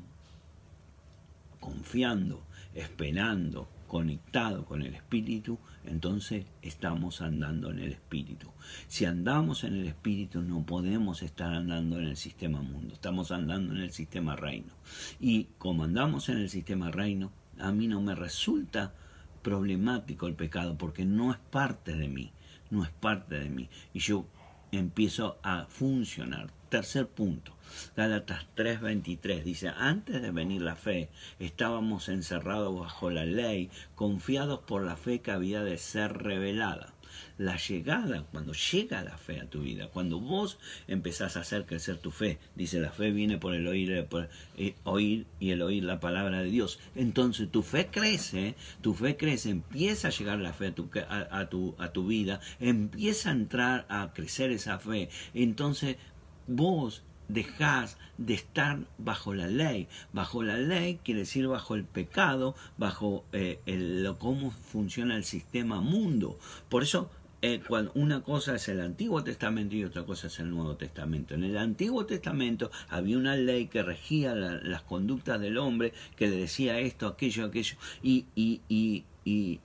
confiando, 1.60 2.42
esperando, 2.74 3.68
conectado 3.90 4.64
con 4.64 4.82
el 4.82 4.96
Espíritu, 4.96 5.60
entonces 5.84 6.46
estamos 6.62 7.22
andando 7.22 7.72
en 7.72 7.80
el 7.80 7.92
Espíritu. 7.92 8.48
Si 8.88 9.04
andamos 9.04 9.66
en 9.66 9.76
el 9.76 9.88
Espíritu 9.88 10.42
no 10.42 10.66
podemos 10.66 11.22
estar 11.24 11.54
andando 11.54 12.00
en 12.00 12.06
el 12.06 12.16
sistema 12.16 12.62
mundo, 12.62 12.94
estamos 12.94 13.32
andando 13.32 13.76
en 13.76 13.82
el 13.82 13.92
sistema 13.92 14.38
reino. 14.38 14.72
Y 15.20 15.48
como 15.58 15.84
andamos 15.84 16.30
en 16.30 16.38
el 16.38 16.50
sistema 16.50 16.92
reino, 16.92 17.32
a 17.60 17.74
mí 17.74 17.88
no 17.88 18.00
me 18.00 18.16
resulta 18.16 18.94
problemático 19.42 20.28
el 20.28 20.36
pecado 20.36 20.78
porque 20.78 21.04
no 21.04 21.32
es 21.32 21.40
parte 21.40 21.94
de 21.94 22.08
mí, 22.08 22.32
no 22.70 22.84
es 22.84 22.92
parte 22.92 23.40
de 23.40 23.50
mí. 23.50 23.70
Y 23.94 24.00
yo 24.00 24.26
empiezo 24.72 25.40
a 25.44 25.66
funcionar. 25.66 26.52
Tercer 26.70 27.08
punto, 27.08 27.54
Gálatas 27.96 28.46
3:23 28.56 29.44
dice, 29.44 29.70
antes 29.70 30.22
de 30.22 30.32
venir 30.32 30.62
la 30.62 30.76
fe, 30.76 31.10
estábamos 31.40 32.10
encerrados 32.10 32.80
bajo 32.80 33.10
la 33.10 33.26
ley, 33.26 33.70
confiados 33.96 34.60
por 34.60 34.84
la 34.84 34.96
fe 34.96 35.22
que 35.22 35.32
había 35.32 35.64
de 35.64 35.78
ser 35.78 36.14
revelada. 36.14 36.94
La 37.38 37.58
llegada, 37.58 38.24
cuando 38.32 38.54
llega 38.54 39.04
la 39.04 39.18
fe 39.18 39.40
a 39.40 39.50
tu 39.50 39.62
vida, 39.62 39.88
cuando 39.88 40.20
vos 40.20 40.60
empezás 40.88 41.36
a 41.36 41.40
hacer 41.42 41.66
crecer 41.66 41.98
tu 41.98 42.12
fe, 42.12 42.38
dice 42.56 42.80
la 42.80 42.92
fe 42.92 43.12
viene 43.12 43.38
por 43.38 43.56
el 43.56 43.68
oír, 43.68 43.92
el 43.92 44.76
oír 44.84 45.26
y 45.40 45.52
el 45.52 45.62
oír 45.62 45.84
la 45.84 46.00
palabra 46.00 46.44
de 46.44 46.52
Dios. 46.52 46.80
Entonces 46.96 47.50
tu 47.50 47.64
fe 47.64 47.88
crece, 47.88 48.56
tu 48.82 48.94
fe 48.94 49.18
crece, 49.18 49.50
empieza 49.50 50.10
a 50.10 50.12
llegar 50.12 50.38
la 50.40 50.54
fe 50.54 50.68
a 50.68 51.92
tu 51.94 52.08
vida, 52.08 52.40
empieza 52.60 53.30
a 53.30 53.34
entrar 53.34 53.86
a 53.90 54.14
crecer 54.14 54.52
esa 54.52 54.78
fe. 54.78 55.10
Entonces 55.34 55.98
vos 56.46 57.04
dejás 57.30 57.98
de 58.18 58.34
estar 58.34 58.80
bajo 58.98 59.34
la 59.34 59.48
ley. 59.48 59.88
Bajo 60.12 60.44
la 60.44 60.58
ley 60.58 61.00
quiere 61.04 61.22
decir 61.22 61.48
bajo 61.48 61.76
el 61.76 61.86
pecado, 61.86 62.56
bajo 62.78 63.24
eh, 63.32 63.60
el, 63.66 64.14
cómo 64.18 64.52
funciona 64.52 65.16
el 65.16 65.24
sistema 65.24 65.80
mundo. 65.80 66.38
Por 66.68 66.84
eso 66.84 67.10
eh, 67.42 67.62
cuando 67.66 67.92
una 67.96 68.22
cosa 68.22 68.56
es 68.56 68.68
el 68.68 68.82
Antiguo 68.82 69.24
Testamento 69.24 69.74
y 69.76 69.86
otra 69.86 70.04
cosa 70.04 70.28
es 70.28 70.40
el 70.40 70.50
Nuevo 70.50 70.76
Testamento. 70.76 71.36
En 71.36 71.46
el 71.46 71.58
Antiguo 71.58 72.06
Testamento 72.06 72.70
había 72.90 73.18
una 73.18 73.38
ley 73.38 73.68
que 73.68 73.82
regía 73.82 74.36
las 74.36 74.82
conductas 74.82 75.40
del 75.40 75.58
hombre, 75.58 75.94
que 76.18 76.28
le 76.28 76.36
decía 76.36 76.80
esto, 76.80 77.08
aquello, 77.08 77.46
aquello, 77.46 77.78
y, 78.04 78.26
y, 78.36 78.62
y, 78.68 79.62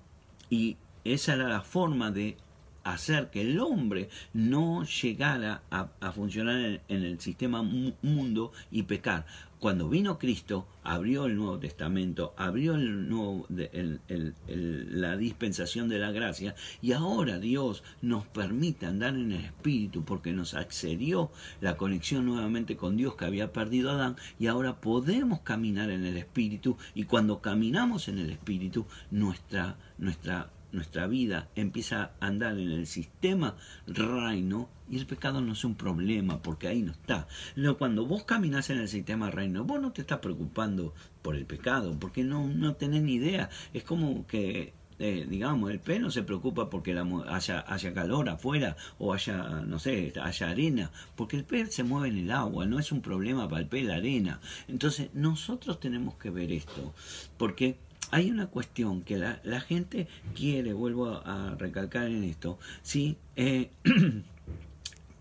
y 0.51 0.77
esa 1.03 1.35
era 1.35 1.49
la 1.49 1.63
forma 1.63 2.13
de 2.13 2.37
hacer 2.85 3.31
que 3.31 3.41
el 3.41 3.59
hombre 3.59 4.09
no 4.33 4.85
llegara 4.85 5.63
a, 5.71 6.13
funcionar 6.13 6.83
en, 6.89 7.03
el 7.03 7.19
sistema 7.21 7.63
mundo 7.63 8.53
y 8.71 8.85
pecar. 8.85 9.27
Cuando 9.59 9.89
vino 9.89 10.19
Cristo, 10.19 10.69
abrió 10.83 11.25
el 11.25 11.37
Nuevo 11.37 11.59
Testamento, 11.59 12.35
abrió 12.37 12.75
el 12.75 13.09
nuevo, 13.09 13.47
la 13.49 15.17
dispensación 15.17 15.89
de 15.89 15.99
la 15.99 16.11
gracia 16.11 16.55
y 16.83 16.93
ahora 16.93 17.39
Dios 17.39 17.83
nos 18.03 18.27
permite 18.27 18.85
andar 18.85 19.15
en 19.15 19.33
el 19.33 19.43
Espíritu 19.43 20.05
porque 20.05 20.33
nos 20.33 20.53
accedió 20.53 21.31
la 21.63 21.79
conexión 21.79 22.27
nuevamente 22.27 22.77
con 22.77 22.99
Dios 22.99 23.15
que 23.17 23.25
había 23.25 23.55
perdido 23.55 23.91
Adán 23.91 24.17
y 24.39 24.49
ahora 24.49 24.83
podemos 24.83 25.41
caminar 25.41 25.89
en 25.89 26.05
el 26.05 26.19
Espíritu 26.19 26.77
y 26.95 27.05
cuando 27.05 27.41
caminamos 27.41 28.09
en 28.09 28.19
el 28.19 28.31
Espíritu 28.31 28.85
nuestra, 29.11 29.79
nuestra 29.97 30.51
nuestra 30.75 31.07
vida 31.07 31.49
empieza 31.55 32.13
a 32.21 32.27
andar 32.27 32.59
en 32.59 32.71
el 32.71 32.87
sistema 32.87 33.57
reino 33.87 34.69
y 34.91 34.99
el 34.99 35.07
pecado 35.07 35.41
no 35.41 35.53
es 35.53 35.65
un 35.65 35.75
problema 35.75 36.43
porque 36.43 36.69
ahí 36.69 36.83
no 36.83 36.93
está. 36.93 37.27
No, 37.57 37.79
cuando 37.79 38.07
vos 38.07 38.25
caminas 38.25 38.69
en 38.71 38.79
el 38.79 38.89
sistema 38.89 39.31
reino, 39.31 39.65
vos 39.65 39.81
no 39.81 39.93
te 39.93 40.03
estás 40.03 40.19
preocupando 40.19 40.95
por 41.23 41.37
el 41.37 41.47
pecado 41.47 41.97
porque 41.99 42.25
no, 42.25 42.49
no 42.49 42.75
tenés 42.75 43.03
ni 43.03 43.15
idea. 43.15 43.49
Es 43.73 43.85
como 43.85 44.27
que 44.27 44.75
eh, 45.01 45.27
digamos, 45.29 45.73
el 45.73 45.81
pez 45.81 46.01
no 46.01 46.11
se 46.11 46.23
preocupa 46.23 46.71
porque 46.71 46.95
la, 46.95 47.05
haya, 47.29 47.65
haya 47.67 47.93
calor 47.93 48.29
afuera 48.29 48.77
o 48.99 49.13
haya, 49.13 49.63
no 49.67 49.81
sé, 49.81 50.13
haya 50.23 50.51
arena, 50.51 50.93
porque 51.17 51.37
el 51.37 51.45
pez 51.45 51.75
se 51.75 51.83
mueve 51.83 52.09
en 52.09 52.19
el 52.19 52.31
agua, 52.31 52.65
no 52.67 52.79
es 52.79 52.93
un 52.93 53.01
problema 53.01 53.49
para 53.49 53.63
el 53.63 53.69
pez 53.69 53.85
la 53.85 53.97
arena. 53.97 54.41
Entonces, 54.69 55.11
nosotros 55.13 55.81
tenemos 55.81 56.15
que 56.15 56.31
ver 56.31 56.53
esto, 56.53 56.95
porque 57.37 57.77
hay 58.11 58.31
una 58.31 58.47
cuestión 58.47 59.03
que 59.03 59.19
la, 59.19 59.41
la 59.45 59.61
gente 59.61 60.09
quiere, 60.35 60.73
vuelvo 60.73 61.09
a, 61.09 61.55
recalcar 61.59 62.07
en 62.07 62.25
esto, 62.25 62.59
¿sí? 62.83 63.17
Eh, 63.37 63.71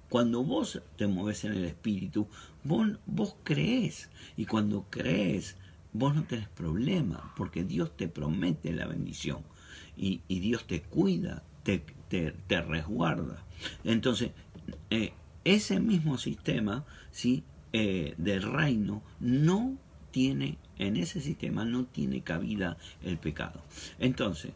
cuando 0.09 0.43
vos 0.43 0.81
te 0.97 1.07
mueves 1.07 1.43
en 1.45 1.53
el 1.53 1.65
espíritu, 1.65 2.27
vos, 2.63 2.87
vos 3.05 3.35
crees, 3.43 4.09
y 4.37 4.45
cuando 4.45 4.85
crees, 4.89 5.55
vos 5.91 6.15
no 6.15 6.23
tenés 6.23 6.49
problema, 6.49 7.33
porque 7.35 7.63
Dios 7.63 7.95
te 7.95 8.07
promete 8.07 8.73
la 8.73 8.85
bendición, 8.85 9.43
y, 9.97 10.21
y 10.27 10.39
Dios 10.39 10.65
te 10.65 10.81
cuida, 10.81 11.43
te, 11.63 11.83
te, 12.09 12.31
te 12.47 12.61
resguarda. 12.61 13.43
Entonces, 13.83 14.31
eh, 14.89 15.13
ese 15.43 15.79
mismo 15.79 16.17
sistema, 16.17 16.85
¿sí? 17.11 17.43
Eh, 17.75 18.13
del 18.17 18.43
reino 18.43 19.01
no 19.19 19.79
tiene, 20.13 20.59
en 20.77 20.95
ese 20.95 21.19
sistema 21.19 21.65
no 21.65 21.85
tiene 21.85 22.21
cabida 22.21 22.77
el 23.03 23.17
pecado. 23.17 23.61
Entonces, 23.99 24.51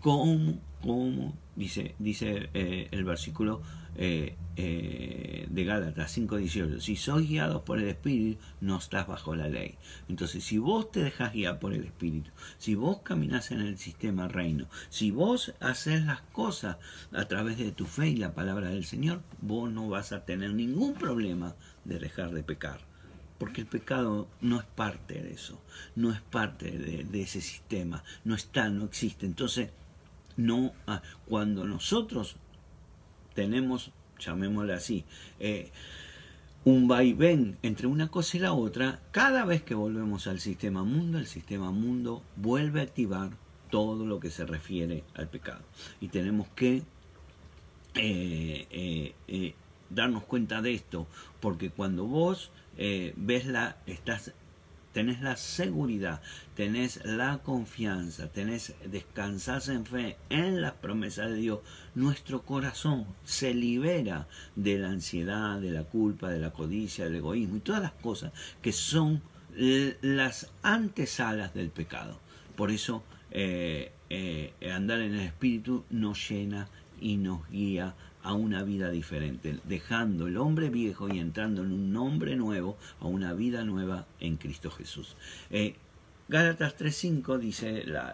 ¿cómo, 0.00 0.58
cómo 0.80 1.34
dice, 1.54 1.94
dice 1.98 2.48
eh, 2.54 2.88
el 2.90 3.04
versículo 3.04 3.60
eh, 3.94 4.36
eh, 4.56 5.46
de 5.50 5.64
Gálatas 5.64 6.16
5.18, 6.16 6.80
si 6.80 6.96
sois 6.96 7.28
guiados 7.28 7.60
por 7.60 7.78
el 7.78 7.88
Espíritu, 7.88 8.40
no 8.62 8.78
estás 8.78 9.06
bajo 9.06 9.36
la 9.36 9.48
ley. 9.48 9.74
Entonces, 10.08 10.42
si 10.44 10.56
vos 10.56 10.90
te 10.90 11.04
dejas 11.04 11.34
guiar 11.34 11.58
por 11.58 11.74
el 11.74 11.84
Espíritu, 11.84 12.30
si 12.56 12.74
vos 12.74 13.00
caminás 13.02 13.50
en 13.50 13.60
el 13.60 13.76
sistema 13.76 14.28
reino, 14.28 14.66
si 14.88 15.10
vos 15.10 15.52
haces 15.60 16.06
las 16.06 16.22
cosas 16.22 16.78
a 17.12 17.26
través 17.26 17.58
de 17.58 17.70
tu 17.70 17.84
fe 17.84 18.08
y 18.08 18.16
la 18.16 18.32
palabra 18.32 18.70
del 18.70 18.86
Señor, 18.86 19.20
vos 19.42 19.70
no 19.70 19.90
vas 19.90 20.12
a 20.12 20.24
tener 20.24 20.54
ningún 20.54 20.94
problema 20.94 21.54
de 21.84 21.98
dejar 21.98 22.30
de 22.32 22.42
pecar 22.42 22.91
porque 23.42 23.62
el 23.62 23.66
pecado 23.66 24.28
no 24.40 24.60
es 24.60 24.66
parte 24.66 25.20
de 25.20 25.32
eso, 25.32 25.60
no 25.96 26.12
es 26.12 26.20
parte 26.20 26.70
de, 26.70 27.22
ese 27.22 27.40
sistema, 27.40 28.04
no 28.22 28.36
está, 28.36 28.68
no 28.68 28.84
existe. 28.84 29.26
Entonces, 29.26 29.70
no, 30.36 30.72
ah, 30.86 31.02
cuando 31.26 31.64
nosotros 31.64 32.36
tenemos, 33.34 33.90
llamémosle 34.20 34.74
así, 34.74 35.04
eh, 35.40 35.72
un 36.64 36.86
vaivén 36.86 37.58
entre 37.62 37.88
una 37.88 38.12
cosa 38.12 38.36
y 38.36 38.40
la 38.40 38.52
otra, 38.52 39.00
cada 39.10 39.44
vez 39.44 39.64
que 39.64 39.74
volvemos 39.74 40.28
al 40.28 40.38
sistema 40.38 40.84
mundo, 40.84 41.18
el 41.18 41.26
sistema 41.26 41.72
mundo 41.72 42.22
vuelve 42.36 42.78
a 42.78 42.84
activar 42.84 43.32
todo 43.70 44.06
lo 44.06 44.20
que 44.20 44.30
se 44.30 44.46
refiere 44.46 45.02
al 45.14 45.26
pecado. 45.26 45.64
Y 46.00 46.10
tenemos 46.10 46.46
que 46.54 46.84
eh, 47.96 49.14
eh, 49.26 49.54
darnos 49.90 50.22
cuenta 50.22 50.62
de 50.62 50.74
esto, 50.74 51.08
porque 51.40 51.70
cuando 51.70 52.04
vos 52.04 52.52
eh, 52.76 53.12
ves 53.16 53.46
la, 53.46 53.76
estás, 53.86 54.32
tenés 54.92 55.20
la 55.20 55.36
seguridad, 55.36 56.20
tenés 56.54 57.04
la 57.04 57.38
confianza, 57.38 58.28
tenés 58.28 58.74
descansás 58.86 59.68
en 59.68 59.86
fe 59.86 60.16
en 60.30 60.60
las 60.60 60.72
promesas 60.72 61.30
de 61.30 61.36
Dios, 61.36 61.60
nuestro 61.94 62.42
corazón 62.42 63.06
se 63.24 63.54
libera 63.54 64.28
de 64.56 64.78
la 64.78 64.90
ansiedad, 64.90 65.60
de 65.60 65.70
la 65.70 65.84
culpa, 65.84 66.28
de 66.30 66.40
la 66.40 66.52
codicia, 66.52 67.04
del 67.04 67.16
egoísmo 67.16 67.56
y 67.56 67.60
todas 67.60 67.82
las 67.82 67.92
cosas 67.92 68.32
que 68.60 68.72
son 68.72 69.22
las 69.54 70.50
antesalas 70.62 71.52
del 71.54 71.70
pecado. 71.70 72.18
Por 72.56 72.70
eso 72.70 73.02
eh, 73.30 73.92
eh, 74.10 74.52
andar 74.72 75.00
en 75.00 75.14
el 75.14 75.20
Espíritu 75.20 75.84
nos 75.90 76.28
llena 76.28 76.68
y 77.00 77.16
nos 77.16 77.48
guía 77.50 77.94
a 78.22 78.34
una 78.34 78.62
vida 78.62 78.90
diferente, 78.90 79.58
dejando 79.64 80.26
el 80.26 80.36
hombre 80.36 80.70
viejo 80.70 81.12
y 81.12 81.18
entrando 81.18 81.62
en 81.62 81.72
un 81.72 81.92
nombre 81.92 82.36
nuevo, 82.36 82.76
a 83.00 83.06
una 83.06 83.32
vida 83.32 83.64
nueva 83.64 84.06
en 84.20 84.36
Cristo 84.36 84.70
Jesús. 84.70 85.16
Eh, 85.50 85.74
Gálatas 86.28 86.78
3.5 86.78 87.38
dice, 87.38 87.84
la, 87.84 88.12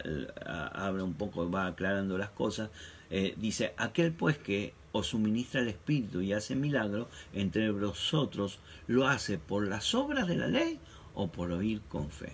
habla 0.73 1.05
un 1.05 1.15
poco, 1.15 1.51
va 1.51 1.67
aclarando 1.67 2.19
las 2.19 2.31
cosas, 2.31 2.71
eh, 3.11 3.35
dice, 3.37 3.75
aquel 3.77 4.13
pues 4.13 4.39
que 4.39 4.75
os 4.93 5.09
suministra 5.09 5.61
el 5.61 5.69
Espíritu 5.69 6.21
y 6.21 6.33
hace 6.33 6.57
milagro, 6.57 7.09
entre 7.33 7.71
vosotros 7.71 8.59
lo 8.87 9.07
hace 9.07 9.39
por 9.39 9.69
las 9.69 9.95
obras 9.95 10.27
de 10.27 10.37
la 10.37 10.49
ley 10.49 10.79
o 11.15 11.29
por 11.29 11.53
oír 11.53 11.81
con 11.89 12.11
fe. 12.11 12.33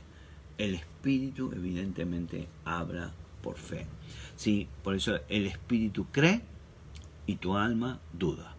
El 0.57 0.75
Espíritu 0.75 1.53
evidentemente 1.55 2.49
habla 2.65 3.13
por 3.43 3.59
fe. 3.59 3.87
Sí, 4.37 4.69
por 4.83 4.95
eso 4.95 5.19
el 5.29 5.47
Espíritu 5.47 6.07
cree 6.11 6.43
y 7.27 7.37
tu 7.37 7.57
alma 7.57 8.01
duda. 8.13 8.57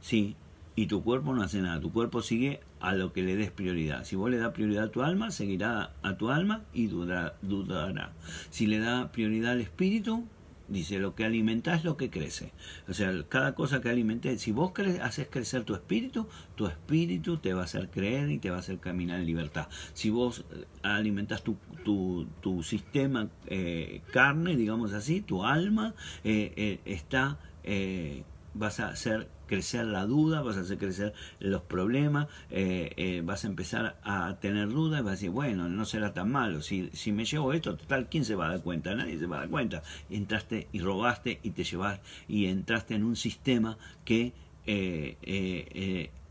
Sí, 0.00 0.36
y 0.74 0.86
tu 0.86 1.02
cuerpo 1.02 1.34
no 1.34 1.42
hace 1.42 1.62
nada, 1.62 1.80
tu 1.80 1.90
cuerpo 1.92 2.20
sigue 2.20 2.60
a 2.80 2.94
lo 2.94 3.12
que 3.12 3.22
le 3.22 3.34
des 3.36 3.50
prioridad. 3.50 4.04
Si 4.04 4.14
vos 4.14 4.30
le 4.30 4.36
das 4.36 4.52
prioridad 4.52 4.84
a 4.84 4.90
tu 4.90 5.02
alma, 5.02 5.30
seguirá 5.30 5.94
a 6.02 6.16
tu 6.16 6.30
alma 6.30 6.64
y 6.72 6.86
dudará. 6.86 7.36
dudará. 7.42 8.12
Si 8.50 8.66
le 8.66 8.78
da 8.78 9.10
prioridad 9.10 9.52
al 9.52 9.60
espíritu, 9.62 10.26
dice, 10.68 10.98
lo 10.98 11.14
que 11.14 11.24
alimenta 11.24 11.74
es 11.74 11.84
lo 11.84 11.96
que 11.96 12.10
crece. 12.10 12.52
O 12.88 12.94
sea, 12.94 13.12
cada 13.28 13.54
cosa 13.54 13.80
que 13.80 13.88
alimentes, 13.88 14.40
si 14.40 14.52
vos 14.52 14.72
haces 15.02 15.28
crecer 15.30 15.64
tu 15.64 15.74
espíritu, 15.74 16.28
tu 16.56 16.66
espíritu 16.66 17.38
te 17.38 17.54
va 17.54 17.62
a 17.62 17.64
hacer 17.64 17.88
creer 17.90 18.30
y 18.30 18.38
te 18.38 18.50
va 18.50 18.56
a 18.56 18.60
hacer 18.60 18.78
caminar 18.78 19.20
en 19.20 19.26
libertad. 19.26 19.68
Si 19.94 20.10
vos 20.10 20.44
eh, 20.52 20.64
alimentas 20.82 21.42
tu, 21.42 21.56
tu, 21.84 22.26
tu 22.40 22.62
sistema 22.62 23.28
eh, 23.46 24.02
carne, 24.12 24.56
digamos 24.56 24.92
así, 24.92 25.20
tu 25.20 25.44
alma 25.44 25.94
eh, 26.24 26.80
está 26.84 27.38
eh, 27.66 28.22
vas 28.54 28.80
a 28.80 28.88
hacer 28.88 29.28
crecer 29.46 29.84
la 29.84 30.06
duda, 30.06 30.40
vas 30.40 30.56
a 30.56 30.60
hacer 30.60 30.78
crecer 30.78 31.12
los 31.40 31.62
problemas, 31.62 32.26
eh, 32.50 32.92
eh, 32.96 33.22
vas 33.24 33.44
a 33.44 33.48
empezar 33.48 33.96
a 34.02 34.36
tener 34.40 34.70
dudas 34.70 35.02
vas 35.02 35.08
a 35.08 35.10
decir, 35.12 35.30
bueno, 35.30 35.68
no 35.68 35.84
será 35.84 36.14
tan 36.14 36.32
malo, 36.32 36.62
si, 36.62 36.88
si 36.94 37.12
me 37.12 37.24
llevo 37.24 37.52
esto, 37.52 37.76
total, 37.76 38.08
¿quién 38.08 38.24
se 38.24 38.34
va 38.34 38.46
a 38.46 38.50
dar 38.50 38.62
cuenta? 38.62 38.94
Nadie 38.94 39.18
se 39.18 39.26
va 39.26 39.36
a 39.36 39.40
dar 39.40 39.50
cuenta. 39.50 39.82
Entraste 40.08 40.68
y 40.72 40.80
robaste 40.80 41.38
y 41.42 41.50
te 41.50 41.64
llevas 41.64 42.00
y 42.28 42.46
entraste 42.46 42.94
en 42.94 43.04
un 43.04 43.14
sistema 43.14 43.76
que 44.04 44.32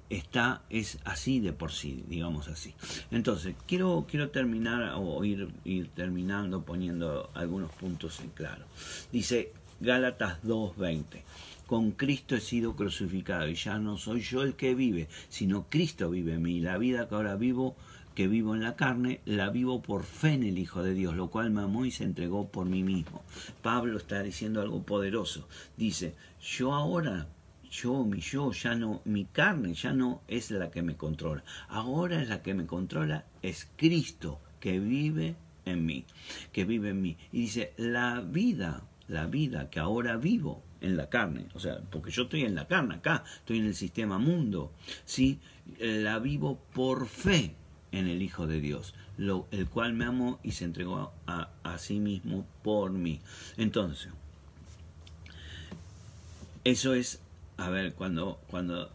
está, 0.10 0.64
es 0.70 1.00
así 1.04 1.40
de 1.40 1.54
por 1.54 1.72
sí, 1.72 2.04
digamos 2.08 2.48
así. 2.48 2.74
Entonces, 3.12 3.56
quiero, 3.68 4.06
quiero 4.10 4.30
terminar 4.30 4.94
o 4.98 5.24
ir, 5.24 5.50
ir 5.64 5.90
terminando 5.90 6.64
poniendo 6.64 7.30
algunos 7.34 7.72
puntos 7.72 8.20
en 8.20 8.30
claro. 8.30 8.66
Dice, 9.12 9.54
Gálatas 9.86 10.42
2.20. 10.44 11.22
Con 11.68 11.92
Cristo 11.92 12.36
he 12.36 12.42
sido 12.42 12.76
crucificado 12.76 13.48
y 13.48 13.54
ya 13.54 13.78
no 13.78 13.98
soy 13.98 14.22
yo 14.22 14.42
el 14.42 14.56
que 14.56 14.74
vive, 14.74 15.08
sino 15.30 15.68
Cristo 15.70 16.10
vive 16.10 16.34
en 16.34 16.42
mí. 16.42 16.60
La 16.60 16.80
vida 16.80 17.08
que 17.08 17.14
ahora 17.14 17.36
vivo, 17.36 17.76
que 18.16 18.28
vivo 18.28 18.56
en 18.56 18.64
la 18.64 18.76
carne, 18.76 19.22
la 19.26 19.50
vivo 19.50 19.84
por 19.84 20.04
fe 20.04 20.34
en 20.34 20.44
el 20.44 20.58
Hijo 20.58 20.82
de 20.82 20.96
Dios, 20.96 21.16
lo 21.16 21.30
cual 21.30 21.52
me 21.52 21.62
amó 21.62 21.86
y 21.86 21.92
se 21.92 22.04
entregó 22.04 22.48
por 22.48 22.66
mí 22.66 22.82
mismo. 22.82 23.24
Pablo 23.62 23.98
está 23.98 24.24
diciendo 24.24 24.60
algo 24.60 24.82
poderoso. 24.82 25.48
Dice, 25.78 26.16
yo 26.42 26.74
ahora 26.74 27.28
yo, 27.70 28.04
mi 28.06 28.22
yo, 28.22 28.52
ya 28.54 28.74
no, 28.74 29.02
mi 29.06 29.26
carne 29.26 29.76
ya 29.76 29.94
no 29.94 30.22
es 30.28 30.50
la 30.50 30.72
que 30.72 30.82
me 30.82 30.96
controla. 30.96 31.44
Ahora 31.68 32.22
es 32.22 32.30
la 32.30 32.42
que 32.42 32.56
me 32.56 32.66
controla, 32.66 33.26
es 33.44 33.68
Cristo 33.76 34.40
que 34.60 34.80
vive 34.80 35.36
en 35.66 35.86
mí, 35.86 36.06
que 36.52 36.66
vive 36.66 36.90
en 36.90 37.02
mí. 37.02 37.18
Y 37.32 37.42
dice, 37.42 37.74
la 37.78 38.22
vida, 38.22 38.84
la 39.08 39.26
vida 39.26 39.70
que 39.70 39.80
ahora 39.80 40.18
vivo 40.18 40.64
en 40.82 40.98
la 40.98 41.10
carne, 41.10 41.48
o 41.54 41.60
sea, 41.60 41.80
porque 41.92 42.12
yo 42.12 42.24
estoy 42.24 42.44
en 42.44 42.56
la 42.56 42.68
carne 42.68 42.96
acá, 42.96 43.24
estoy 43.38 43.60
en 43.60 43.66
el 43.66 43.76
sistema 43.76 44.18
mundo, 44.18 44.72
¿sí? 45.06 45.40
La 45.80 46.20
vivo 46.20 46.60
por 46.74 47.08
fe 47.08 47.56
en 47.92 48.08
el 48.08 48.22
Hijo 48.22 48.46
de 48.46 48.60
Dios, 48.60 48.94
el 49.18 49.68
cual 49.70 49.94
me 49.94 50.06
amó 50.06 50.40
y 50.44 50.52
se 50.52 50.66
entregó 50.66 51.14
a, 51.26 51.50
a 51.64 51.78
sí 51.78 52.00
mismo 52.00 52.46
por 52.62 52.92
mí. 52.92 53.22
Entonces, 53.58 54.12
eso 56.64 56.94
es 56.94 57.22
a 57.58 57.70
ver, 57.70 57.94
cuando, 57.94 58.40
cuando 58.50 58.92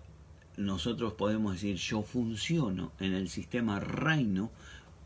nosotros 0.57 1.15
podemos 1.15 1.55
decir 1.55 1.77
yo 1.77 2.03
funciono 2.03 2.93
en 3.01 3.15
el 3.15 3.29
sistema 3.29 3.81
reino 3.81 4.51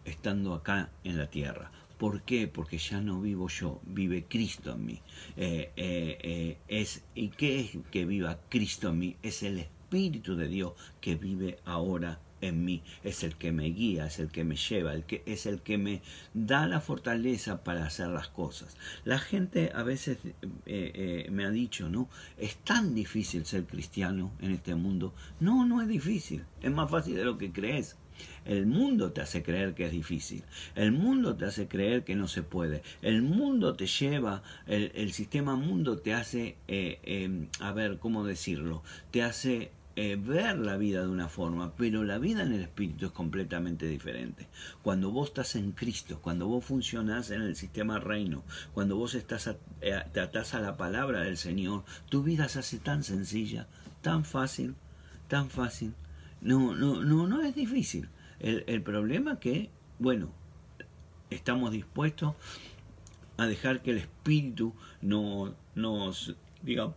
estando 0.04 0.54
acá 0.54 0.90
en 1.04 1.18
la 1.18 1.26
tierra. 1.28 1.70
¿Por 1.98 2.22
qué? 2.22 2.48
Porque 2.48 2.78
ya 2.78 3.00
no 3.00 3.20
vivo 3.20 3.48
yo, 3.48 3.80
vive 3.84 4.24
Cristo 4.28 4.72
en 4.72 4.84
mí. 4.84 5.00
Eh, 5.36 5.70
eh, 5.76 6.18
eh, 6.22 6.58
es, 6.66 7.04
¿Y 7.14 7.28
qué 7.28 7.60
es 7.60 7.78
que 7.92 8.04
viva 8.04 8.40
Cristo 8.48 8.88
en 8.88 8.98
mí? 8.98 9.16
Es 9.22 9.42
el 9.42 9.58
Espíritu 9.58 10.34
de 10.34 10.48
Dios 10.48 10.72
que 11.00 11.14
vive 11.14 11.58
ahora 11.64 12.20
en 12.40 12.64
mí, 12.64 12.82
es 13.04 13.22
el 13.22 13.36
que 13.36 13.52
me 13.52 13.64
guía, 13.66 14.06
es 14.06 14.18
el 14.18 14.28
que 14.28 14.44
me 14.44 14.56
lleva, 14.56 14.92
el 14.92 15.04
que, 15.04 15.22
es 15.24 15.46
el 15.46 15.62
que 15.62 15.78
me 15.78 16.02
da 16.34 16.66
la 16.66 16.80
fortaleza 16.80 17.62
para 17.64 17.86
hacer 17.86 18.08
las 18.08 18.28
cosas. 18.28 18.76
La 19.04 19.18
gente 19.18 19.70
a 19.74 19.82
veces 19.82 20.18
me 20.66 21.44
ha 21.46 21.50
dicho, 21.50 21.88
¿no? 21.88 22.10
Es 22.36 22.56
tan 22.56 22.94
difícil 22.94 23.46
ser 23.46 23.64
cristiano 23.64 24.32
en 24.40 24.50
este 24.50 24.74
mundo. 24.74 25.14
No, 25.40 25.64
no 25.64 25.80
es 25.80 25.88
difícil, 25.88 26.44
es 26.60 26.72
más 26.72 26.90
fácil 26.90 27.14
de 27.14 27.24
lo 27.24 27.38
que 27.38 27.50
crees. 27.50 27.96
El 28.44 28.66
mundo 28.66 29.12
te 29.12 29.20
hace 29.20 29.42
creer 29.42 29.74
que 29.74 29.86
es 29.86 29.92
difícil. 29.92 30.44
El 30.74 30.92
mundo 30.92 31.36
te 31.36 31.46
hace 31.46 31.68
creer 31.68 32.04
que 32.04 32.14
no 32.14 32.28
se 32.28 32.42
puede. 32.42 32.82
El 33.02 33.22
mundo 33.22 33.74
te 33.74 33.86
lleva, 33.86 34.42
el, 34.66 35.12
sistema 35.12 35.56
mundo 35.56 35.98
te 35.98 36.14
hace, 36.14 36.56
eh, 36.68 37.48
a 37.60 37.72
ver, 37.72 37.98
¿cómo 37.98 38.24
decirlo? 38.24 38.82
Te 39.10 39.22
hace 39.22 39.70
eh, 39.96 40.16
ver 40.16 40.58
la 40.58 40.76
vida 40.76 41.02
de 41.02 41.06
una 41.06 41.28
forma, 41.28 41.72
pero 41.76 42.02
la 42.02 42.18
vida 42.18 42.42
en 42.42 42.52
el 42.52 42.62
Espíritu 42.62 43.06
es 43.06 43.12
completamente 43.12 43.86
diferente. 43.86 44.48
Cuando 44.82 45.12
vos 45.12 45.28
estás 45.28 45.54
en 45.54 45.70
Cristo, 45.70 46.18
cuando 46.20 46.48
vos 46.48 46.64
funcionás 46.64 47.30
en 47.30 47.42
el 47.42 47.54
sistema 47.54 48.00
reino, 48.00 48.42
cuando 48.72 48.96
vos 48.96 49.14
estás 49.14 49.54
eh, 49.82 50.02
te 50.12 50.18
atás 50.18 50.54
a 50.54 50.60
la 50.60 50.76
palabra 50.76 51.20
del 51.20 51.36
Señor, 51.36 51.84
tu 52.08 52.24
vida 52.24 52.48
se 52.48 52.58
hace 52.58 52.78
tan 52.78 53.04
sencilla, 53.04 53.68
tan 54.02 54.24
fácil, 54.24 54.74
tan 55.28 55.48
fácil. 55.48 55.94
No, 56.44 56.76
no, 56.76 57.02
no, 57.02 57.26
no 57.26 57.42
es 57.42 57.56
difícil. 57.56 58.08
El, 58.38 58.62
el 58.68 58.82
problema 58.82 59.40
que, 59.40 59.70
bueno, 59.98 60.30
estamos 61.30 61.72
dispuestos 61.72 62.34
a 63.36 63.46
dejar 63.46 63.82
que 63.82 63.90
el 63.90 63.98
Espíritu 63.98 64.74
no, 65.02 65.56
nos, 65.74 66.36
diga, 66.62 66.94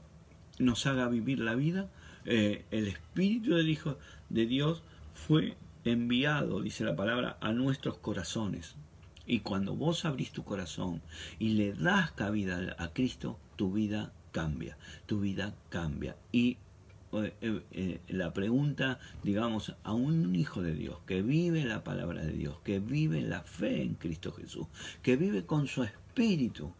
nos 0.59 0.85
haga 0.85 1.09
vivir 1.09 1.39
la 1.39 1.55
vida 1.55 1.89
eh, 2.29 2.65
el 2.71 2.89
Espíritu 2.89 3.55
del 3.55 3.69
Hijo 3.69 3.97
de 4.27 4.45
Dios 4.45 4.83
fue 5.13 5.55
enviado, 5.85 6.61
dice 6.61 6.83
la 6.83 6.97
palabra, 6.97 7.37
a 7.39 7.53
nuestros 7.53 7.97
corazones. 7.99 8.75
Y 9.25 9.39
cuando 9.39 9.75
vos 9.75 10.03
abrís 10.03 10.33
tu 10.33 10.43
corazón 10.43 11.01
y 11.39 11.49
le 11.49 11.71
das 11.71 12.11
cabida 12.11 12.75
a 12.77 12.89
Cristo, 12.89 13.39
tu 13.55 13.71
vida 13.71 14.11
cambia, 14.33 14.77
tu 15.05 15.21
vida 15.21 15.55
cambia. 15.69 16.17
Y 16.33 16.57
la 18.09 18.33
pregunta, 18.33 18.99
digamos, 19.23 19.75
a 19.83 19.93
un 19.93 20.35
hijo 20.35 20.61
de 20.61 20.73
Dios 20.73 20.97
que 21.05 21.21
vive 21.21 21.63
la 21.63 21.83
palabra 21.83 22.23
de 22.23 22.33
Dios, 22.33 22.59
que 22.63 22.79
vive 22.79 23.21
la 23.21 23.41
fe 23.41 23.81
en 23.81 23.95
Cristo 23.95 24.31
Jesús, 24.31 24.67
que 25.01 25.15
vive 25.15 25.45
con 25.45 25.67
su 25.67 25.83
espíritu, 25.83 26.73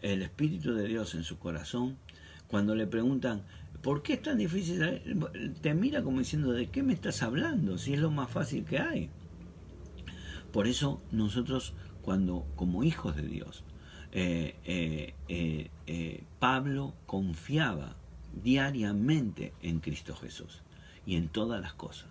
el 0.00 0.22
espíritu 0.22 0.74
de 0.74 0.86
Dios 0.86 1.14
en 1.14 1.24
su 1.24 1.38
corazón, 1.38 1.98
cuando 2.46 2.74
le 2.74 2.86
preguntan, 2.86 3.44
¿Por 3.82 4.02
qué 4.02 4.14
es 4.14 4.22
tan 4.22 4.38
difícil? 4.38 4.80
Te 5.60 5.74
mira 5.74 6.02
como 6.02 6.18
diciendo, 6.18 6.52
¿de 6.52 6.68
qué 6.68 6.82
me 6.82 6.92
estás 6.92 7.22
hablando? 7.22 7.78
Si 7.78 7.94
es 7.94 8.00
lo 8.00 8.10
más 8.10 8.30
fácil 8.30 8.64
que 8.64 8.78
hay. 8.78 9.10
Por 10.52 10.66
eso 10.66 11.00
nosotros, 11.12 11.74
cuando 12.02 12.44
como 12.56 12.82
hijos 12.82 13.14
de 13.14 13.22
Dios, 13.22 13.62
eh, 14.10 14.56
eh, 14.64 15.70
eh, 15.86 16.24
Pablo 16.40 16.94
confiaba 17.06 17.96
diariamente 18.32 19.52
en 19.62 19.80
Cristo 19.80 20.14
Jesús 20.16 20.62
y 21.06 21.16
en 21.16 21.28
todas 21.28 21.60
las 21.60 21.74
cosas. 21.74 22.08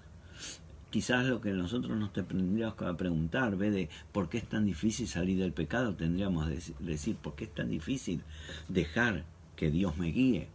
Quizás 0.89 1.25
lo 1.25 1.41
que 1.41 1.51
nosotros 1.51 1.97
nos 1.97 2.13
tendríamos 2.13 2.75
que 2.75 2.85
preguntar, 2.93 3.57
ve 3.57 3.71
de 3.71 3.89
por 4.11 4.29
qué 4.29 4.37
es 4.37 4.47
tan 4.47 4.65
difícil 4.65 5.07
salir 5.07 5.37
del 5.37 5.51
pecado, 5.51 5.95
tendríamos 5.95 6.47
que 6.47 6.73
decir, 6.79 7.17
¿por 7.17 7.35
qué 7.35 7.43
es 7.43 7.53
tan 7.53 7.69
difícil 7.69 8.23
dejar 8.69 9.25
que 9.55 9.69
Dios 9.69 9.97
me 9.97 10.07
guíe? 10.07 10.47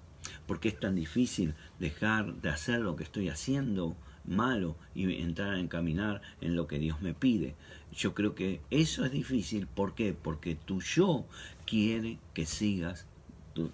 ¿Por 0.46 0.58
qué 0.58 0.68
es 0.68 0.80
tan 0.80 0.94
difícil 0.94 1.54
dejar 1.78 2.34
de 2.36 2.48
hacer 2.48 2.80
lo 2.80 2.96
que 2.96 3.04
estoy 3.04 3.28
haciendo 3.28 3.96
malo 4.24 4.76
y 4.94 5.20
entrar 5.20 5.54
a 5.54 5.60
encaminar 5.60 6.22
en 6.40 6.56
lo 6.56 6.66
que 6.66 6.78
Dios 6.78 7.02
me 7.02 7.12
pide? 7.12 7.54
Yo 7.92 8.14
creo 8.14 8.34
que 8.34 8.60
eso 8.70 9.04
es 9.04 9.12
difícil. 9.12 9.66
¿Por 9.66 9.94
qué? 9.94 10.14
Porque 10.14 10.54
tu 10.54 10.80
yo 10.80 11.26
quiere 11.66 12.18
que 12.32 12.46
sigas 12.46 13.06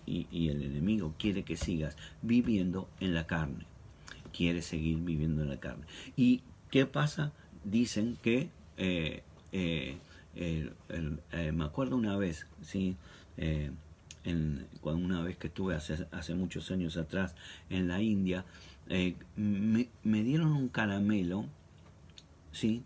y, 0.06 0.48
el 0.48 0.62
enemigo 0.62 1.14
quiere 1.18 1.42
que 1.42 1.56
sigas 1.56 1.96
viviendo 2.22 2.88
en 3.00 3.14
la 3.14 3.26
carne. 3.26 3.66
Quiere 4.32 4.62
seguir 4.62 4.98
viviendo 4.98 5.42
en 5.42 5.48
la 5.48 5.60
carne. 5.60 5.84
¿Y 6.16 6.42
qué 6.70 6.86
pasa? 6.86 7.32
Dicen 7.64 8.16
que, 8.22 8.50
eh, 8.76 9.22
eh, 9.52 9.98
eh, 10.36 11.52
me 11.52 11.64
acuerdo 11.64 11.96
una 11.96 12.16
vez, 12.16 12.46
¿sí? 12.62 12.96
cuando 14.80 15.04
una 15.04 15.22
vez 15.22 15.36
que 15.36 15.46
estuve 15.46 15.74
hace, 15.74 16.34
muchos 16.34 16.70
años 16.70 16.96
atrás 16.96 17.34
en 17.70 17.88
la 17.88 18.02
India, 18.02 18.44
eh, 18.88 19.16
me, 19.36 20.22
dieron 20.22 20.52
un 20.52 20.68
caramelo, 20.68 21.44
¿sí? 22.52 22.82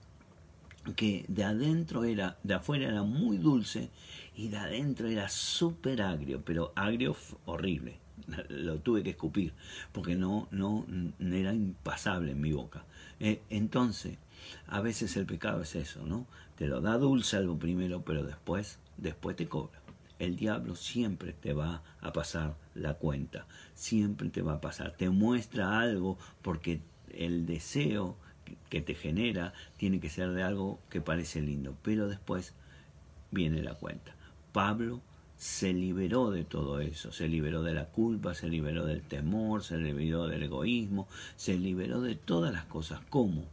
que 0.96 1.24
de 1.28 1.44
adentro 1.44 2.04
era, 2.04 2.38
de 2.42 2.54
afuera 2.54 2.88
era 2.88 3.04
muy 3.04 3.38
dulce 3.38 3.90
y 4.34 4.48
de 4.48 4.58
adentro 4.58 5.08
era 5.08 5.28
súper 5.28 6.02
agrio, 6.02 6.42
pero 6.44 6.72
agrio 6.76 7.16
horrible. 7.46 7.98
Lo 8.48 8.78
tuve 8.78 9.02
que 9.02 9.10
escupir 9.10 9.52
porque 9.92 10.14
no, 10.14 10.48
no, 10.50 10.86
era 11.20 11.52
impasable 11.52 12.32
en 12.32 12.40
mi 12.40 12.52
boca. 12.52 12.84
Eh, 13.20 13.42
entonces, 13.50 14.18
a 14.66 14.80
veces 14.80 15.16
el 15.16 15.26
pecado 15.26 15.62
es 15.62 15.74
eso, 15.74 16.04
¿no? 16.06 16.26
Te 16.56 16.66
lo 16.66 16.80
da 16.80 16.98
dulce 16.98 17.36
algo 17.36 17.58
primero, 17.58 18.02
pero 18.02 18.24
después, 18.24 18.78
después 18.96 19.36
te 19.36 19.48
cobra 19.48 19.82
el 20.22 20.36
diablo 20.36 20.76
siempre 20.76 21.32
te 21.32 21.52
va 21.52 21.82
a 22.00 22.12
pasar 22.12 22.54
la 22.74 22.94
cuenta, 22.94 23.44
siempre 23.74 24.28
te 24.30 24.40
va 24.40 24.54
a 24.54 24.60
pasar, 24.60 24.92
te 24.96 25.10
muestra 25.10 25.80
algo 25.80 26.16
porque 26.42 26.80
el 27.12 27.44
deseo 27.44 28.16
que 28.70 28.80
te 28.80 28.94
genera 28.94 29.52
tiene 29.76 29.98
que 29.98 30.10
ser 30.10 30.30
de 30.30 30.44
algo 30.44 30.78
que 30.90 31.00
parece 31.00 31.40
lindo, 31.40 31.76
pero 31.82 32.06
después 32.06 32.54
viene 33.32 33.64
la 33.64 33.74
cuenta. 33.74 34.14
Pablo 34.52 35.00
se 35.36 35.72
liberó 35.72 36.30
de 36.30 36.44
todo 36.44 36.80
eso, 36.80 37.10
se 37.10 37.26
liberó 37.26 37.62
de 37.62 37.74
la 37.74 37.86
culpa, 37.86 38.34
se 38.34 38.48
liberó 38.48 38.86
del 38.86 39.02
temor, 39.02 39.64
se 39.64 39.76
liberó 39.76 40.28
del 40.28 40.44
egoísmo, 40.44 41.08
se 41.36 41.58
liberó 41.58 42.00
de 42.00 42.14
todas 42.14 42.52
las 42.52 42.64
cosas. 42.66 43.00
¿Cómo? 43.10 43.44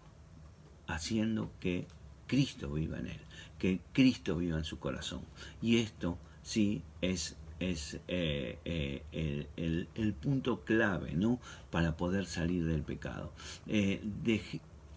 Haciendo 0.87 1.51
que 1.59 1.87
Cristo 2.27 2.71
viva 2.73 2.99
en 2.99 3.07
él, 3.07 3.19
que 3.57 3.79
Cristo 3.91 4.35
viva 4.37 4.57
en 4.57 4.65
su 4.65 4.77
corazón. 4.77 5.21
Y 5.63 5.77
esto 5.77 6.19
sí 6.43 6.83
es, 7.01 7.37
es 7.59 7.99
eh, 8.07 8.59
eh, 8.65 9.47
el, 9.95 10.13
punto 10.13 10.63
clave 10.63 11.13
¿no? 11.13 11.39
para 11.71 11.97
poder 11.97 12.27
salir 12.27 12.65
del 12.65 12.83
pecado. 12.83 13.31
Eh, 13.65 13.99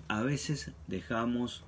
a 0.08 0.20
veces 0.20 0.72
dejamos, 0.88 1.64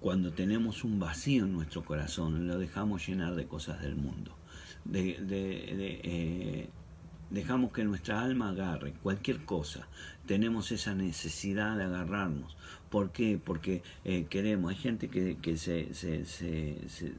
cuando 0.00 0.32
tenemos 0.32 0.84
un 0.84 0.98
vacío 0.98 1.44
en 1.44 1.52
nuestro 1.52 1.84
corazón, 1.84 2.46
lo 2.46 2.58
dejamos 2.58 3.06
llenar 3.06 3.34
de 3.34 3.46
cosas 3.46 3.80
del 3.82 3.96
mundo. 3.96 4.34
dejamos 7.30 7.72
que 7.72 7.84
nuestra 7.84 8.22
alma 8.22 8.50
agarre 8.50 8.94
cualquier 9.02 9.44
cosa. 9.44 9.86
Tenemos 10.26 10.72
esa 10.72 10.94
necesidad 10.94 11.76
de 11.76 11.84
agarrarnos. 11.84 12.56
¿Por 12.88 13.12
qué? 13.12 13.38
Porque 13.42 13.82
eh, 14.04 14.26
queremos, 14.30 14.70
hay 14.70 14.76
gente 14.76 15.08
que, 15.08 15.56
se, 15.56 15.92
se, 15.92 16.24
se 16.24 17.12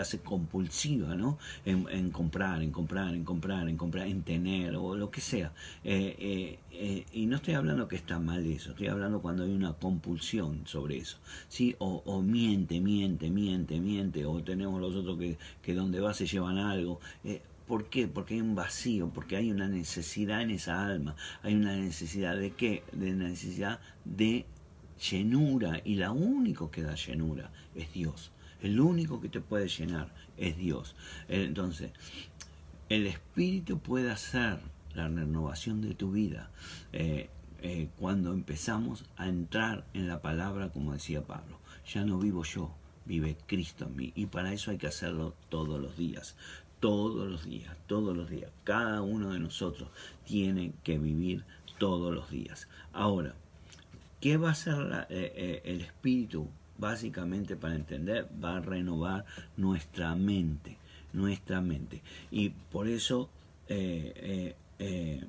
hace 0.00 0.20
compulsiva, 0.20 1.14
¿no? 1.14 1.38
En, 1.64 2.10
comprar, 2.10 2.62
en 2.62 2.70
comprar, 2.70 3.14
en 3.14 3.24
comprar, 3.24 3.68
en 3.68 3.76
comprar, 3.76 4.06
en 4.06 4.22
tener 4.22 4.76
o 4.76 4.96
lo 4.96 5.10
que 5.10 5.20
sea. 5.20 5.52
Eh, 5.84 6.58
eh, 6.70 7.06
y 7.12 7.26
no 7.26 7.36
estoy 7.36 7.54
hablando 7.54 7.88
que 7.88 7.96
está 7.96 8.18
mal 8.18 8.44
eso, 8.46 8.70
estoy 8.70 8.88
hablando 8.88 9.20
cuando 9.20 9.44
hay 9.44 9.52
una 9.52 9.74
compulsión 9.74 10.62
sobre 10.66 10.98
eso, 10.98 11.18
¿sí? 11.48 11.76
O, 11.78 12.22
miente, 12.22 12.80
miente, 12.80 13.30
miente, 13.30 13.80
miente, 13.80 14.24
o 14.26 14.42
tenemos 14.42 14.80
los 14.80 14.94
otros 14.94 15.18
que, 15.18 15.38
que 15.62 15.74
donde 15.74 16.00
va 16.00 16.14
se 16.14 16.26
llevan 16.26 16.58
algo. 16.58 17.00
¿Por 17.66 17.88
qué? 17.88 18.08
Porque 18.08 18.34
hay 18.34 18.40
un 18.40 18.54
vacío, 18.54 19.10
porque 19.14 19.36
hay 19.36 19.50
una 19.50 19.68
necesidad 19.68 20.42
en 20.42 20.50
esa 20.50 20.84
alma, 20.84 21.16
hay 21.42 21.54
una 21.54 21.76
necesidad 21.76 22.36
de 22.36 22.50
qué? 22.50 22.82
De 22.92 23.12
necesidad 23.12 23.80
de 24.04 24.46
llenura 25.10 25.80
y 25.84 25.96
la 25.96 26.12
único 26.12 26.70
que 26.70 26.82
da 26.82 26.94
llenura 26.94 27.50
es 27.74 27.92
Dios. 27.92 28.31
El 28.62 28.80
único 28.80 29.20
que 29.20 29.28
te 29.28 29.40
puede 29.40 29.68
llenar 29.68 30.12
es 30.36 30.56
Dios. 30.56 30.94
Entonces, 31.28 31.90
el 32.88 33.06
Espíritu 33.06 33.78
puede 33.78 34.10
hacer 34.10 34.60
la 34.94 35.08
renovación 35.08 35.80
de 35.80 35.94
tu 35.94 36.12
vida 36.12 36.50
eh, 36.92 37.28
eh, 37.60 37.88
cuando 37.98 38.32
empezamos 38.32 39.04
a 39.16 39.28
entrar 39.28 39.84
en 39.94 40.08
la 40.08 40.22
palabra, 40.22 40.70
como 40.70 40.92
decía 40.92 41.22
Pablo. 41.26 41.58
Ya 41.92 42.04
no 42.04 42.18
vivo 42.18 42.44
yo, 42.44 42.74
vive 43.04 43.36
Cristo 43.46 43.86
en 43.86 43.96
mí. 43.96 44.12
Y 44.14 44.26
para 44.26 44.52
eso 44.52 44.70
hay 44.70 44.78
que 44.78 44.86
hacerlo 44.86 45.34
todos 45.48 45.80
los 45.80 45.96
días. 45.96 46.36
Todos 46.80 47.30
los 47.30 47.44
días, 47.44 47.76
todos 47.86 48.16
los 48.16 48.30
días. 48.30 48.50
Cada 48.64 49.02
uno 49.02 49.32
de 49.32 49.38
nosotros 49.38 49.88
tiene 50.24 50.72
que 50.82 50.98
vivir 50.98 51.44
todos 51.78 52.14
los 52.14 52.30
días. 52.30 52.68
Ahora, 52.92 53.34
¿Qué 54.22 54.36
va 54.36 54.50
a 54.50 54.52
hacer 54.52 55.06
eh, 55.10 55.32
eh, 55.34 55.62
el 55.64 55.80
espíritu? 55.80 56.48
Básicamente 56.82 57.54
para 57.54 57.76
entender, 57.76 58.28
va 58.42 58.56
a 58.56 58.60
renovar 58.60 59.24
nuestra 59.56 60.16
mente, 60.16 60.78
nuestra 61.12 61.60
mente. 61.60 62.02
Y 62.32 62.48
por 62.48 62.88
eso 62.88 63.30
eh, 63.68 64.56
eh, 64.80 65.24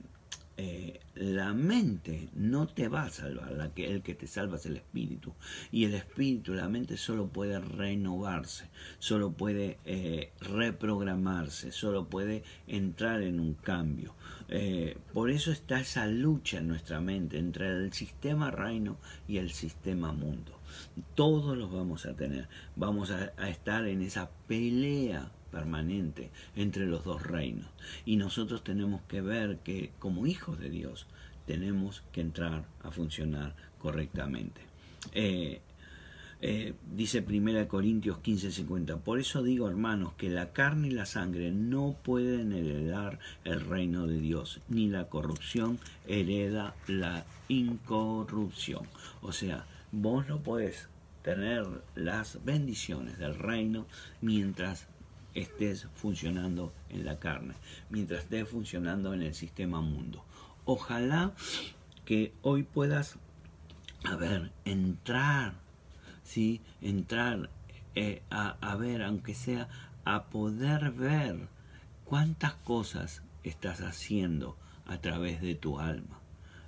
la 1.15 1.53
mente 1.53 2.29
no 2.33 2.67
te 2.67 2.87
va 2.87 3.03
a 3.03 3.09
salvar, 3.09 3.51
la 3.51 3.73
que, 3.73 3.91
el 3.91 4.01
que 4.01 4.15
te 4.15 4.27
salva 4.27 4.57
es 4.57 4.65
el 4.65 4.77
espíritu. 4.77 5.33
Y 5.71 5.85
el 5.85 5.93
espíritu, 5.93 6.53
la 6.53 6.69
mente 6.69 6.97
solo 6.97 7.27
puede 7.27 7.59
renovarse, 7.59 8.69
solo 8.99 9.31
puede 9.31 9.77
eh, 9.85 10.31
reprogramarse, 10.41 11.71
solo 11.71 12.07
puede 12.07 12.43
entrar 12.67 13.21
en 13.21 13.39
un 13.39 13.53
cambio. 13.53 14.15
Eh, 14.49 14.97
por 15.13 15.29
eso 15.29 15.51
está 15.51 15.79
esa 15.79 16.07
lucha 16.07 16.59
en 16.59 16.67
nuestra 16.67 16.99
mente 16.99 17.37
entre 17.37 17.69
el 17.69 17.93
sistema 17.93 18.51
reino 18.51 18.97
y 19.27 19.37
el 19.37 19.51
sistema 19.51 20.11
mundo. 20.11 20.59
Todos 21.15 21.57
los 21.57 21.71
vamos 21.71 22.05
a 22.05 22.15
tener, 22.15 22.47
vamos 22.75 23.11
a 23.11 23.47
estar 23.47 23.87
en 23.87 24.01
esa 24.01 24.29
pelea 24.47 25.31
permanente 25.53 26.31
entre 26.55 26.87
los 26.87 27.05
dos 27.05 27.21
reinos. 27.23 27.67
Y 28.05 28.17
nosotros 28.17 28.63
tenemos 28.63 29.01
que 29.03 29.21
ver 29.21 29.59
que 29.59 29.91
como 29.99 30.25
hijos 30.25 30.59
de 30.59 30.69
Dios 30.69 31.05
tenemos 31.45 32.03
que 32.11 32.21
entrar 32.21 32.65
a 32.81 32.91
funcionar 32.91 33.55
correctamente. 33.77 34.61
Eh, 35.13 35.61
eh, 36.45 36.73
dice 36.91 37.23
1 37.25 37.69
Corintios 37.69 38.17
15:50, 38.17 38.97
por 38.97 39.17
eso 39.17 39.43
digo 39.43 39.69
hermanos 39.69 40.11
que 40.17 40.29
la 40.29 40.51
carne 40.51 40.89
y 40.89 40.91
la 40.91 41.05
sangre 41.05 41.51
no 41.51 41.95
pueden 42.03 42.51
heredar 42.51 43.19
el 43.45 43.61
reino 43.61 44.07
de 44.07 44.19
Dios, 44.19 44.59
ni 44.67 44.89
la 44.89 45.07
corrupción 45.07 45.79
hereda 46.05 46.75
la 46.87 47.25
incorrupción. 47.47 48.87
O 49.21 49.31
sea, 49.31 49.65
vos 49.93 50.27
no 50.27 50.41
podés 50.43 50.89
tener 51.21 51.65
las 51.95 52.43
bendiciones 52.43 53.17
del 53.17 53.35
reino 53.35 53.85
mientras 54.19 54.87
estés 55.33 55.87
funcionando 55.95 56.73
en 56.89 57.05
la 57.05 57.19
carne, 57.19 57.53
mientras 57.89 58.23
estés 58.23 58.47
funcionando 58.47 59.13
en 59.13 59.23
el 59.23 59.33
sistema 59.33 59.81
mundo. 59.81 60.23
Ojalá 60.65 61.33
que 62.05 62.33
hoy 62.41 62.63
puedas, 62.63 63.17
a 64.03 64.15
ver, 64.15 64.51
entrar, 64.65 65.55
¿sí? 66.23 66.61
Entrar 66.81 67.49
eh, 67.95 68.21
a, 68.29 68.57
a 68.61 68.75
ver, 68.75 69.01
aunque 69.01 69.33
sea, 69.33 69.67
a 70.05 70.25
poder 70.25 70.91
ver 70.91 71.47
cuántas 72.05 72.53
cosas 72.53 73.23
estás 73.43 73.81
haciendo 73.81 74.57
a 74.85 74.97
través 74.99 75.41
de 75.41 75.55
tu 75.55 75.79
alma 75.79 76.19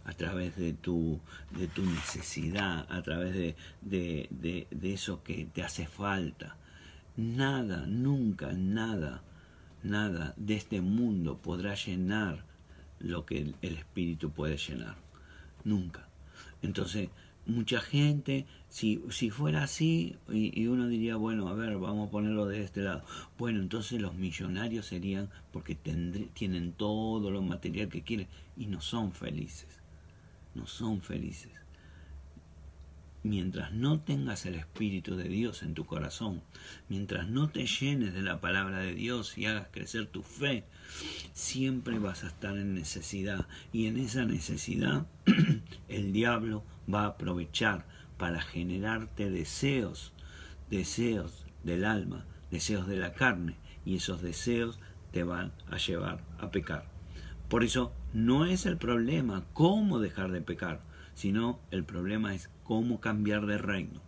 a 0.06 0.14
través 0.14 0.56
de 0.56 0.74
tu, 0.74 1.20
de 1.50 1.68
tu 1.68 1.84
necesidad, 1.84 2.86
a 2.90 3.02
través 3.02 3.34
de, 3.34 3.56
de, 3.82 4.28
de, 4.30 4.68
de, 4.70 4.94
eso 4.94 5.24
que 5.24 5.46
te 5.46 5.64
hace 5.64 5.88
falta. 5.88 6.58
Nada, 7.18 7.86
nunca, 7.88 8.52
nada, 8.52 9.24
nada 9.84 10.34
de 10.36 10.56
este 10.56 10.82
mundo 10.82 11.38
podrá 11.38 11.74
llenar 11.76 12.44
lo 13.00 13.26
que 13.26 13.38
el, 13.38 13.56
espíritu 13.62 14.32
puede 14.32 14.58
llenar. 14.58 14.98
Nunca. 15.64 16.10
Entonces, 16.62 17.10
mucha 17.46 17.80
gente, 17.80 18.46
si, 18.68 19.02
si 19.12 19.30
fuera 19.30 19.64
así, 19.64 20.18
y, 20.30 20.68
uno 20.68 20.90
diría, 20.90 21.16
bueno, 21.16 21.48
a 21.48 21.54
ver, 21.54 21.78
vamos 21.78 22.10
a 22.10 22.12
ponerlo 22.12 22.48
de 22.48 22.64
este 22.64 22.82
lado. 22.82 23.04
Bueno, 23.38 23.62
entonces 23.62 24.02
los 24.02 24.16
millonarios 24.16 24.88
serían 24.88 25.30
porque 25.54 25.76
tienen 25.76 26.74
todo 26.74 27.32
lo 27.32 27.42
material 27.42 27.88
que 27.88 28.02
quieren 28.02 28.28
y 28.58 28.66
no 28.66 28.82
son 28.82 29.14
felices. 29.14 29.70
No 30.54 30.68
son 30.68 31.02
felices 31.02 31.65
mientras 33.26 33.74
no 33.74 34.00
tengas 34.00 34.46
el 34.46 34.54
Espíritu 34.54 35.16
de 35.16 35.28
Dios 35.28 35.64
en 35.64 35.74
tu 35.74 35.86
corazón, 35.86 36.44
mientras 36.90 37.28
no 37.28 37.50
te 37.50 37.66
llenes 37.66 38.14
de 38.14 38.22
la 38.22 38.40
palabra 38.40 38.80
de 38.80 38.94
Dios 38.94 39.36
y 39.38 39.48
hagas 39.48 39.68
crecer 39.72 40.06
tu 40.06 40.22
fe, 40.22 40.64
siempre 41.34 41.98
vas 41.98 42.24
a 42.24 42.28
estar 42.28 42.56
en 42.56 42.76
necesidad. 42.76 43.48
Y 43.74 43.88
en 43.88 43.98
esa 43.98 44.26
necesidad 44.26 45.08
el 45.90 46.14
diablo 46.14 46.64
va 46.92 47.04
a 47.04 47.08
aprovechar 47.08 47.88
para 48.18 48.42
generarte 48.42 49.32
deseos, 49.32 50.14
deseos 50.70 51.46
del 51.64 51.84
alma, 51.84 52.26
deseos 52.52 52.86
de 52.86 52.98
la 52.98 53.14
carne, 53.14 53.58
y 53.86 53.96
esos 53.96 54.22
deseos 54.22 54.80
te 55.12 55.24
van 55.24 55.52
a 55.72 55.78
llevar 55.78 56.24
a 56.38 56.52
pecar. 56.52 56.86
Por 57.50 57.64
eso 57.64 57.92
no 58.14 58.46
es 58.46 58.68
el 58.68 58.78
problema 58.78 59.46
cómo 59.54 60.00
dejar 60.00 60.32
de 60.32 60.42
pecar, 60.42 60.82
sino 61.16 61.60
el 61.72 61.84
problema 61.84 62.36
es 62.36 62.50
cómo 62.64 63.00
cambiar 63.00 63.48
de 63.48 63.58
reino. 63.58 64.02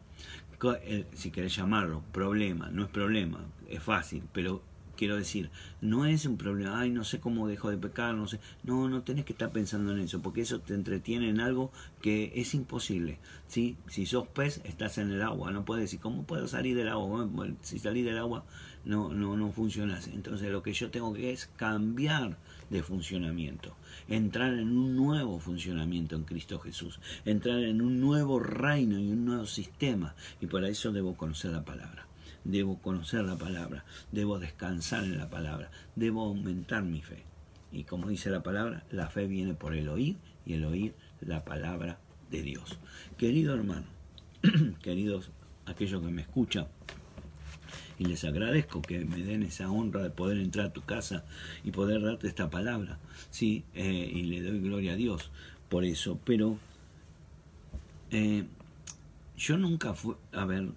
Si 1.14 1.32
querés 1.32 1.56
llamarlo 1.56 2.04
problema, 2.12 2.70
no 2.70 2.84
es 2.84 2.90
problema, 2.90 3.46
es 3.68 3.82
fácil, 3.82 4.24
pero 4.34 4.64
quiero 4.98 5.16
decir, 5.16 5.52
no 5.80 6.06
es 6.06 6.26
un 6.26 6.38
problema, 6.38 6.80
ay, 6.80 6.90
no 6.90 7.04
sé 7.04 7.20
cómo 7.20 7.48
dejo 7.48 7.70
de 7.70 7.78
pecar, 7.78 8.16
no 8.16 8.28
sé, 8.28 8.40
no, 8.64 8.90
no 8.90 9.04
tenés 9.04 9.24
que 9.24 9.34
estar 9.34 9.52
pensando 9.52 9.94
en 9.94 10.00
eso, 10.00 10.22
porque 10.22 10.42
eso 10.42 10.60
te 10.60 10.74
entretiene 10.74 11.30
en 11.30 11.40
algo 11.40 11.72
que 12.02 12.34
es 12.36 12.54
imposible, 12.56 13.20
¿sí? 13.48 13.78
Si 13.88 14.06
sos 14.06 14.28
pez, 14.28 14.60
estás 14.66 14.98
en 14.98 15.12
el 15.12 15.22
agua, 15.22 15.52
no 15.52 15.64
puedes 15.64 15.84
decir, 15.84 16.00
¿cómo 16.00 16.24
puedo 16.24 16.48
salir 16.48 16.76
del 16.76 16.90
agua? 16.90 17.30
si 17.62 17.80
salís 17.80 18.04
del 18.04 18.18
agua, 18.18 18.44
no, 18.84 19.14
no, 19.14 19.38
no 19.38 19.52
funcionas. 19.52 20.08
Entonces 20.08 20.52
lo 20.52 20.64
que 20.64 20.74
yo 20.74 20.90
tengo 20.90 21.14
que 21.14 21.32
es 21.32 21.48
cambiar 21.56 22.38
de 22.70 22.84
funcionamiento, 22.84 23.76
entrar 24.08 24.54
en 24.54 24.78
un 24.78 24.96
nuevo 24.96 25.40
funcionamiento 25.40 26.16
en 26.16 26.24
Cristo 26.24 26.60
Jesús, 26.60 27.00
entrar 27.26 27.60
en 27.60 27.82
un 27.82 28.00
nuevo 28.00 28.40
reino 28.40 29.00
y 29.00 29.12
un 29.12 29.26
nuevo 29.26 29.46
sistema. 29.46 30.16
Y 30.42 30.48
para 30.48 30.70
eso 30.70 30.92
debo 30.92 31.16
conocer 31.16 31.52
la 31.52 31.64
palabra, 31.64 32.08
debo 32.44 32.80
conocer 32.80 33.24
la 33.24 33.38
palabra, 33.38 33.86
debo 34.12 34.40
descansar 34.40 35.04
en 35.04 35.18
la 35.18 35.30
palabra, 35.30 35.72
debo 35.96 36.26
aumentar 36.26 36.84
mi 36.84 37.02
fe. 37.02 37.24
Y 37.72 37.84
como 37.84 38.08
dice 38.08 38.30
la 38.30 38.44
palabra, 38.44 38.84
la 38.92 39.10
fe 39.10 39.28
viene 39.28 39.54
por 39.54 39.76
el 39.76 39.90
oír 39.90 40.18
y 40.46 40.54
el 40.54 40.66
oír 40.66 40.96
la 41.22 41.44
palabra 41.44 42.00
de 42.32 42.42
Dios. 42.42 42.80
Querido 43.18 43.54
hermano, 43.54 43.86
queridos 44.82 45.32
aquellos 45.66 46.02
que 46.02 46.10
me 46.10 46.22
escuchan, 46.22 46.68
y 48.00 48.06
les 48.06 48.24
agradezco 48.24 48.82
que 48.82 49.06
me 49.06 49.18
den 49.18 49.44
esa 49.44 49.70
honra 49.72 50.04
de 50.04 50.10
poder 50.10 50.38
entrar 50.38 50.68
a 50.68 50.74
tu 50.74 50.82
casa 50.82 51.26
y 51.64 51.72
poder 51.72 52.02
darte 52.02 52.28
esta 52.28 52.50
palabra, 52.50 53.00
sí, 53.30 53.64
eh, 53.74 54.12
y 54.14 54.24
le 54.24 54.42
doy 54.42 54.60
gloria 54.60 54.94
a 54.94 54.96
Dios 54.96 55.32
por 55.70 55.84
eso, 55.84 56.20
pero 56.24 56.58
eh, 58.12 58.46
yo 59.36 59.58
nunca 59.58 59.94
fui, 59.94 60.16
a 60.32 60.46
ver, 60.46 60.70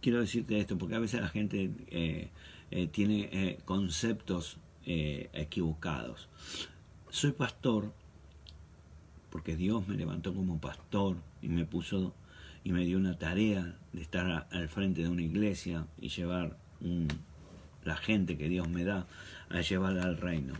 quiero 0.00 0.20
decirte 0.20 0.58
esto, 0.58 0.76
porque 0.76 0.96
a 0.96 1.00
veces 1.00 1.20
la 1.20 1.28
gente 1.28 1.70
eh, 1.88 2.30
tiene 2.92 3.58
conceptos 3.64 4.58
equivocados. 4.84 6.28
Soy 7.10 7.32
pastor 7.32 7.92
porque 9.30 9.56
Dios 9.56 9.86
me 9.86 9.96
levantó 9.96 10.34
como 10.34 10.58
pastor 10.60 11.16
y 11.42 11.48
me 11.48 11.64
puso 11.64 12.14
y 12.66 12.72
me 12.72 12.84
dio 12.84 12.98
una 12.98 13.16
tarea 13.16 13.76
de 13.92 14.02
estar 14.02 14.48
al 14.50 14.68
frente 14.68 15.02
de 15.02 15.08
una 15.08 15.22
iglesia 15.22 15.86
y 16.00 16.08
llevar 16.08 16.58
la 17.84 17.96
gente 17.96 18.36
que 18.36 18.48
Dios 18.48 18.68
me 18.68 18.82
da 18.82 19.06
a 19.50 19.60
llevar 19.60 19.96
al 20.00 20.16
reino. 20.16 20.54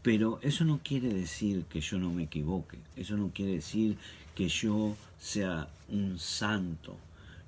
Pero 0.00 0.38
eso 0.40 0.64
no 0.64 0.80
quiere 0.82 1.12
decir 1.12 1.64
que 1.64 1.82
yo 1.82 1.98
no 1.98 2.10
me 2.10 2.22
equivoque, 2.22 2.78
eso 2.96 3.18
no 3.18 3.32
quiere 3.34 3.52
decir 3.52 3.98
que 4.34 4.48
yo 4.48 4.96
sea 5.18 5.68
un 5.90 6.18
santo. 6.18 6.96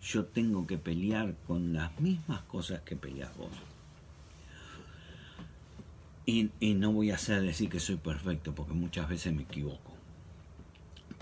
Yo 0.03 0.27
tengo 0.27 0.67
que 0.67 0.77
pelear 0.77 1.35
con 1.47 1.73
las 1.73 1.99
mismas 1.99 2.43
cosas 2.43 2.83
que 2.83 2.97
peleas 2.97 3.35
vos. 3.39 3.53
Y, 6.27 6.51
y 6.61 6.75
no 6.75 6.93
voy 6.93 7.11
a 7.11 7.15
hacer 7.15 7.41
decir 7.41 7.71
que 7.71 7.81
soy 7.81 7.97
perfecto, 7.97 8.55
porque 8.55 8.75
muchas 8.75 9.09
veces 9.09 9.33
me 9.33 9.45
equivoco. 9.45 9.95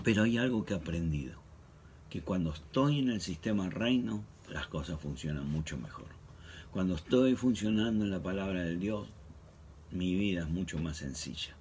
Pero 0.03 0.23
hay 0.23 0.37
algo 0.37 0.65
que 0.65 0.73
he 0.73 0.77
aprendido, 0.77 1.42
que 2.13 2.21
cuando 2.21 2.53
estoy 2.53 2.99
en 2.99 3.09
el 3.09 3.21
sistema 3.21 3.71
reino, 3.71 4.23
las 4.47 4.67
cosas 4.67 4.99
funcionan 4.99 5.49
mucho 5.49 5.77
mejor. 5.77 6.05
Cuando 6.71 6.93
estoy 6.93 7.35
funcionando 7.35 8.05
en 8.05 8.11
la 8.11 8.21
palabra 8.21 8.61
del 8.61 8.79
Dios, 8.79 9.07
mi 9.89 10.13
vida 10.13 10.41
es 10.41 10.47
mucho 10.47 10.77
más 10.77 10.97
sencilla. 10.97 11.55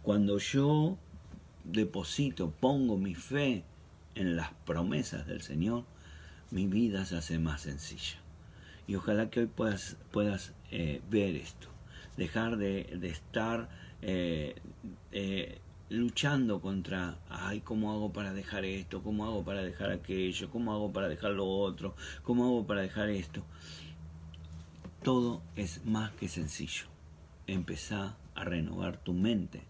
Cuando 0.00 0.38
yo 0.38 0.96
deposito, 1.62 2.50
pongo 2.58 2.96
mi 2.96 3.14
fe 3.14 3.64
en 4.14 4.34
las 4.34 4.50
promesas 4.64 5.26
del 5.26 5.42
Señor, 5.42 5.84
mi 6.50 6.66
vida 6.66 7.04
se 7.04 7.18
hace 7.18 7.38
más 7.38 7.60
sencilla. 7.60 8.16
Y 8.86 8.94
ojalá 8.94 9.28
que 9.28 9.40
hoy 9.40 9.46
puedas, 9.46 9.98
puedas 10.10 10.54
eh, 10.70 11.02
ver 11.10 11.36
esto, 11.36 11.68
dejar 12.16 12.56
de, 12.56 12.98
estar 13.02 13.68
eh, 14.00 14.56
eh, 15.12 15.58
luchando 15.90 16.60
contra, 16.60 17.18
ay, 17.28 17.60
¿cómo 17.60 17.92
hago 17.92 18.12
para 18.12 18.32
dejar 18.32 18.64
esto? 18.64 19.02
¿Cómo 19.02 19.24
hago 19.24 19.44
para 19.44 19.62
dejar 19.62 19.90
aquello? 19.90 20.50
¿Cómo 20.50 20.72
hago 20.72 20.92
para 20.92 21.08
dejar 21.08 21.32
lo 21.32 21.46
otro? 21.46 21.94
¿Cómo 22.22 22.44
hago 22.44 22.66
para 22.66 22.82
dejar 22.82 23.08
esto? 23.08 23.44
Todo 25.02 25.42
es 25.56 25.84
más 25.84 26.12
que 26.12 26.28
sencillo. 26.28 26.86
Empezá 27.46 28.16
a 28.34 28.44
renovar 28.44 28.98
tu 28.98 29.14
mente 29.14 29.62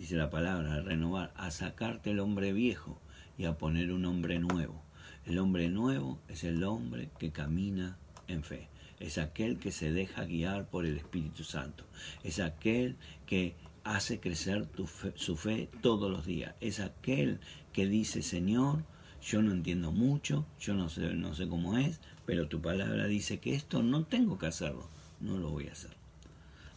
dice 0.00 0.16
la 0.16 0.30
palabra, 0.30 0.76
a 0.76 0.80
renovar, 0.80 1.30
a 1.36 1.50
sacarte 1.50 2.12
el 2.12 2.20
hombre 2.20 2.54
viejo 2.54 2.98
y 3.36 3.44
a 3.44 3.58
poner 3.58 3.92
un 3.92 4.06
hombre 4.06 4.38
nuevo. 4.38 4.82
El 5.26 5.38
hombre 5.38 5.68
nuevo 5.68 6.18
es 6.26 6.42
el 6.42 6.64
hombre 6.64 7.10
que 7.18 7.32
camina 7.32 7.98
en 8.26 8.42
fe. 8.42 8.68
Es 8.98 9.18
aquel 9.18 9.58
que 9.58 9.72
se 9.72 9.92
deja 9.92 10.24
guiar 10.24 10.70
por 10.70 10.86
el 10.86 10.96
Espíritu 10.96 11.44
Santo. 11.44 11.84
Es 12.24 12.40
aquel 12.40 12.96
que 13.26 13.56
hace 13.96 14.20
crecer 14.20 14.68
su 15.16 15.36
fe 15.36 15.68
todos 15.80 16.10
los 16.10 16.24
días. 16.24 16.54
Es 16.60 16.80
aquel 16.80 17.40
que 17.72 17.86
dice, 17.86 18.22
Señor, 18.22 18.84
yo 19.22 19.42
no 19.42 19.52
entiendo 19.52 19.90
mucho, 19.90 20.46
yo 20.60 20.74
no 20.74 20.88
sé, 20.88 21.12
no 21.14 21.34
sé 21.34 21.48
cómo 21.48 21.76
es, 21.76 22.00
pero 22.24 22.48
tu 22.48 22.60
palabra 22.60 23.06
dice 23.06 23.40
que 23.40 23.54
esto 23.54 23.82
no 23.82 24.04
tengo 24.04 24.38
que 24.38 24.46
hacerlo, 24.46 24.88
no 25.20 25.38
lo 25.38 25.50
voy 25.50 25.68
a 25.68 25.72
hacer. 25.72 25.90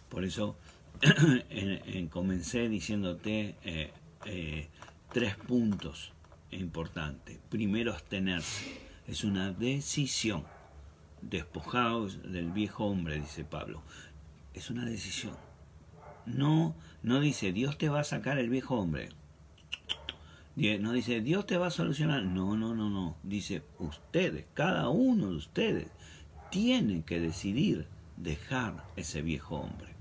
Por 0.10 0.26
eso 0.26 0.56
en, 1.49 2.08
comencé 2.08 2.67
diciéndote 2.67 3.56
eh, 3.63 3.91
eh, 4.26 4.67
tres 5.12 5.36
puntos 5.36 6.12
importantes. 6.52 7.39
Primero, 7.49 7.93
abstenerse. 7.93 8.82
Es 9.08 9.23
una 9.23 9.52
decisión. 9.52 10.43
Despojados 11.21 12.19
del 12.32 12.52
viejo 12.52 12.86
hombre, 12.86 13.19
dice 13.19 13.43
Pablo. 13.43 13.82
Es 14.54 14.69
una 14.69 14.86
decisión. 14.86 15.36
No, 16.25 16.75
no 17.01 17.19
dice 17.19 17.51
Dios 17.51 17.77
te 17.77 17.89
va 17.89 18.01
a 18.01 18.05
sacar 18.05 18.38
el 18.38 18.49
viejo 18.49 18.75
hombre. 18.75 19.09
No 20.55 20.91
dice 20.93 21.21
Dios 21.21 21.45
te 21.45 21.57
va 21.57 21.67
a 21.67 21.71
solucionar. 21.71 22.23
No, 22.23 22.55
no, 22.55 22.75
no, 22.75 22.89
no. 22.89 23.17
Dice 23.23 23.63
ustedes, 23.79 24.45
cada 24.53 24.89
uno 24.89 25.29
de 25.29 25.36
ustedes, 25.36 25.88
tiene 26.51 27.03
que 27.03 27.19
decidir 27.19 27.88
dejar 28.17 28.86
ese 28.95 29.21
viejo 29.21 29.57
hombre. 29.57 29.93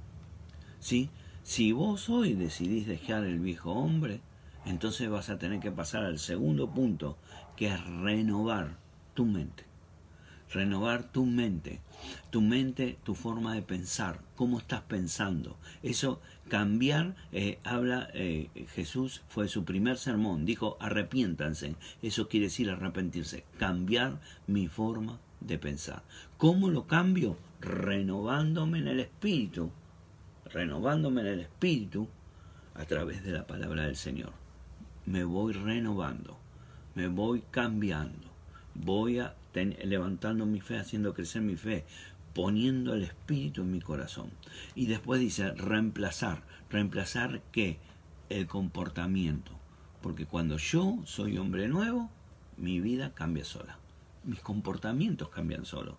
¿sí? 0.79 1.11
Si 1.43 1.73
vos 1.73 2.11
hoy 2.11 2.35
decidís 2.35 2.87
dejar 2.87 3.25
el 3.25 3.39
viejo 3.39 3.73
hombre, 3.73 4.21
entonces 4.67 5.09
vas 5.09 5.31
a 5.31 5.39
tener 5.39 5.61
que 5.61 5.71
pasar 5.71 6.05
al 6.05 6.19
segundo 6.19 6.71
punto, 6.71 7.17
que 7.57 7.69
es 7.69 7.85
renovar 7.85 8.77
tu 9.15 9.25
mente. 9.25 9.72
Renovar 10.53 11.11
tu 11.11 11.25
mente, 11.25 11.81
tu 12.31 12.41
mente, 12.41 12.99
tu 13.05 13.15
forma 13.15 13.55
de 13.55 13.63
pensar, 13.63 14.21
cómo 14.37 14.59
estás 14.59 14.83
pensando. 14.83 15.57
Eso, 15.83 16.21
cambiar, 16.49 17.15
eh, 17.33 17.59
habla, 17.65 18.11
eh, 18.13 18.51
Jesús 18.75 19.23
fue 19.29 19.49
su 19.49 19.65
primer 19.65 19.97
sermón, 19.97 20.45
dijo 20.45 20.77
arrepiéntanse. 20.81 21.77
Eso 22.03 22.29
quiere 22.29 22.47
decir 22.47 22.71
arrepentirse, 22.71 23.45
cambiar 23.59 24.21
mi 24.47 24.69
forma 24.69 25.19
de 25.41 25.59
pensar. 25.59 26.03
¿Cómo 26.37 26.69
lo 26.69 26.87
cambio? 26.87 27.37
Renovándome 27.61 28.79
en 28.79 28.89
el 28.89 29.01
espíritu 29.01 29.71
renovándome 30.53 31.23
en 31.23 31.27
el 31.29 31.41
espíritu 31.41 32.09
a 32.75 32.85
través 32.85 33.25
de 33.25 33.33
la 33.33 33.47
palabra 33.47 33.85
del 33.85 33.97
Señor. 33.97 34.33
Me 35.07 35.25
voy 35.25 35.53
renovando, 35.53 36.39
me 36.95 37.09
voy 37.09 37.43
cambiando, 37.51 38.29
voy 38.75 39.19
a 39.19 39.35
levantando 39.55 40.47
mi 40.47 40.61
fe, 40.61 40.79
haciendo 40.79 41.15
crecer 41.15 41.43
mi 41.43 41.57
fe, 41.57 41.85
poniendo 42.35 42.95
el 42.95 43.03
espíritu 43.03 43.63
en 43.63 43.73
mi 43.73 43.81
corazón. 43.81 44.31
Y 44.75 44.87
después 44.87 45.21
dice 45.21 45.53
reemplazar, 45.53 46.43
reemplazar 46.71 47.43
qué? 47.53 47.79
El 48.29 48.47
comportamiento. 48.47 49.53
Porque 50.01 50.27
cuando 50.27 50.57
yo 50.57 50.99
soy 51.05 51.39
hombre 51.39 51.69
nuevo, 51.69 52.11
mi 52.57 52.81
vida 52.81 53.13
cambia 53.15 53.45
sola. 53.45 53.79
Mis 54.25 54.41
comportamientos 54.41 55.29
cambian 55.29 55.65
solos 55.65 55.97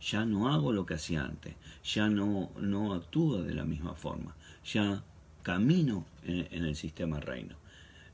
ya 0.00 0.24
no 0.24 0.52
hago 0.52 0.72
lo 0.72 0.86
que 0.86 0.94
hacía 0.94 1.24
antes, 1.24 1.54
ya 1.84 2.08
no, 2.08 2.50
no 2.58 2.94
actúo 2.94 3.42
de 3.42 3.54
la 3.54 3.64
misma 3.64 3.94
forma, 3.94 4.36
ya 4.64 5.02
camino 5.42 6.06
en, 6.24 6.64
el 6.64 6.76
sistema 6.76 7.20
reino. 7.20 7.56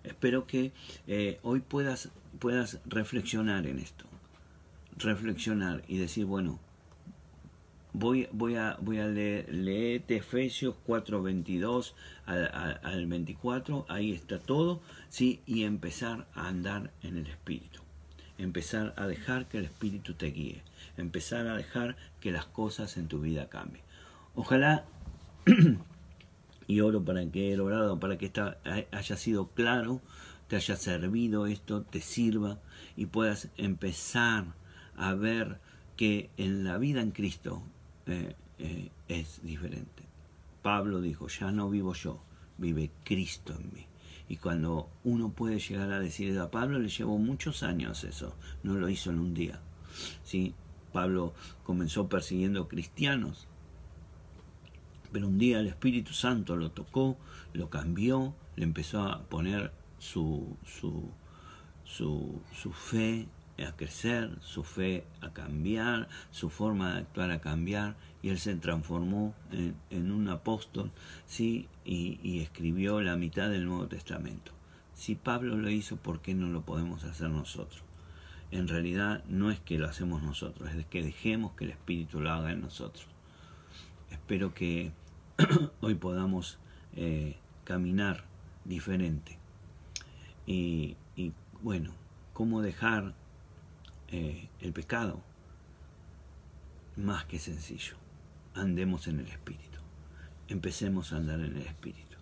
Espero 0.04 0.46
que 0.46 0.72
eh, 1.06 1.38
hoy 1.42 1.60
puedas, 1.60 2.10
puedas 2.38 2.80
reflexionar 2.86 3.66
en 3.66 3.78
esto, 3.78 4.04
reflexionar 4.96 5.82
y 5.88 5.98
decir, 5.98 6.24
bueno, 6.24 6.60
voy, 7.92 8.28
voy, 8.32 8.56
a, 8.56 8.76
voy 8.80 8.98
a 8.98 9.06
leer, 9.06 9.52
leerte 9.52 10.16
Efesios 10.16 10.74
4, 10.84 11.22
22 11.22 11.94
al, 12.26 12.78
al 12.82 13.06
24, 13.06 13.86
ahí 13.88 14.12
está 14.12 14.38
todo, 14.38 14.80
¿sí? 15.08 15.40
y 15.46 15.64
empezar 15.64 16.26
a 16.34 16.48
andar 16.48 16.90
en 17.02 17.18
el 17.18 17.26
Espíritu, 17.26 17.80
empezar 18.38 18.94
a 18.96 19.06
dejar 19.06 19.48
que 19.48 19.58
el 19.58 19.64
Espíritu 19.64 20.14
te 20.14 20.26
guíe 20.26 20.62
empezar 20.96 21.46
a 21.46 21.56
dejar 21.56 21.96
que 22.20 22.32
las 22.32 22.46
cosas 22.46 22.96
en 22.96 23.08
tu 23.08 23.20
vida 23.20 23.48
cambien. 23.48 23.84
Ojalá, 24.34 24.84
y 26.66 26.80
oro 26.80 27.04
para 27.04 27.26
que 27.26 27.52
he 27.52 27.60
orado, 27.60 27.98
para 27.98 28.18
que 28.18 28.26
esta 28.26 28.58
haya 28.90 29.16
sido 29.16 29.48
claro, 29.48 30.00
te 30.48 30.56
haya 30.56 30.76
servido 30.76 31.46
esto, 31.46 31.82
te 31.82 32.00
sirva 32.00 32.58
y 32.96 33.06
puedas 33.06 33.48
empezar 33.56 34.46
a 34.96 35.14
ver 35.14 35.60
que 35.96 36.30
en 36.36 36.64
la 36.64 36.78
vida 36.78 37.00
en 37.00 37.10
Cristo 37.10 37.62
eh, 38.06 38.34
eh, 38.58 38.90
es 39.08 39.40
diferente. 39.42 40.02
Pablo 40.62 41.00
dijo, 41.00 41.28
ya 41.28 41.50
no 41.50 41.68
vivo 41.68 41.94
yo, 41.94 42.22
vive 42.58 42.90
Cristo 43.04 43.54
en 43.58 43.72
mí. 43.72 43.86
Y 44.28 44.36
cuando 44.36 44.88
uno 45.04 45.30
puede 45.30 45.58
llegar 45.58 45.92
a 45.92 46.00
decir, 46.00 46.38
a 46.38 46.50
Pablo 46.50 46.78
le 46.78 46.88
llevó 46.88 47.18
muchos 47.18 47.62
años 47.62 48.04
eso, 48.04 48.34
no 48.62 48.74
lo 48.74 48.88
hizo 48.88 49.10
en 49.10 49.18
un 49.18 49.34
día. 49.34 49.60
¿sí? 50.24 50.54
Pablo 50.92 51.34
comenzó 51.64 52.08
persiguiendo 52.08 52.68
cristianos, 52.68 53.48
pero 55.12 55.28
un 55.28 55.38
día 55.38 55.60
el 55.60 55.66
Espíritu 55.66 56.12
Santo 56.12 56.56
lo 56.56 56.70
tocó, 56.70 57.18
lo 57.52 57.68
cambió, 57.68 58.34
le 58.56 58.64
empezó 58.64 59.02
a 59.02 59.22
poner 59.22 59.72
su, 59.98 60.56
su, 60.66 61.10
su, 61.84 62.72
fe 62.72 63.28
a 63.64 63.76
crecer, 63.76 64.30
su 64.40 64.64
fe 64.64 65.04
a 65.20 65.32
cambiar, 65.32 66.08
su 66.30 66.50
forma 66.50 66.94
de 66.94 67.00
actuar 67.00 67.30
a 67.30 67.40
cambiar, 67.40 67.96
y 68.22 68.28
él 68.28 68.38
se 68.38 68.54
transformó 68.56 69.34
en, 69.90 70.12
un 70.12 70.28
apóstol, 70.28 70.90
¿sí? 71.26 71.68
Y, 71.84 72.40
escribió 72.40 73.00
la 73.00 73.16
mitad 73.16 73.50
del 73.50 73.66
Nuevo 73.66 73.86
Testamento. 73.88 74.52
Si 74.94 75.14
Pablo 75.14 75.56
lo 75.56 75.70
hizo, 75.70 75.96
¿por 75.96 76.20
qué 76.20 76.34
no 76.34 76.48
lo 76.48 76.62
podemos 76.62 77.04
hacer 77.04 77.30
nosotros? 77.30 77.82
en 78.52 78.68
realidad 78.68 79.24
no 79.28 79.50
es 79.50 79.58
que 79.60 79.78
lo 79.78 79.88
hacemos 79.88 80.22
nosotros, 80.22 80.70
es 80.74 80.84
que 80.86 81.02
dejemos 81.02 81.52
que 81.52 81.64
el 81.64 81.70
Espíritu 81.70 82.20
lo 82.20 82.30
haga 82.30 82.52
en 82.52 82.60
nosotros. 82.60 83.06
Espero 84.10 84.52
que 84.52 84.92
hoy 85.80 85.94
podamos 85.94 86.58
eh, 86.94 87.36
caminar 87.64 88.24
diferente. 88.64 89.38
Y, 90.46 90.96
bueno, 91.62 91.92
¿cómo 92.32 92.60
dejar 92.60 93.14
eh, 94.12 94.48
el 94.60 94.72
pecado? 94.72 95.20
Más 96.96 97.24
que 97.24 97.38
sencillo. 97.38 97.96
Andemos 98.54 99.08
en 99.08 99.20
el 99.20 99.26
Espíritu. 99.26 99.80
Empecemos 100.48 101.12
a 101.12 101.16
andar 101.16 101.40
en 101.40 101.56
el 101.56 101.62
Espíritu. 101.62 102.18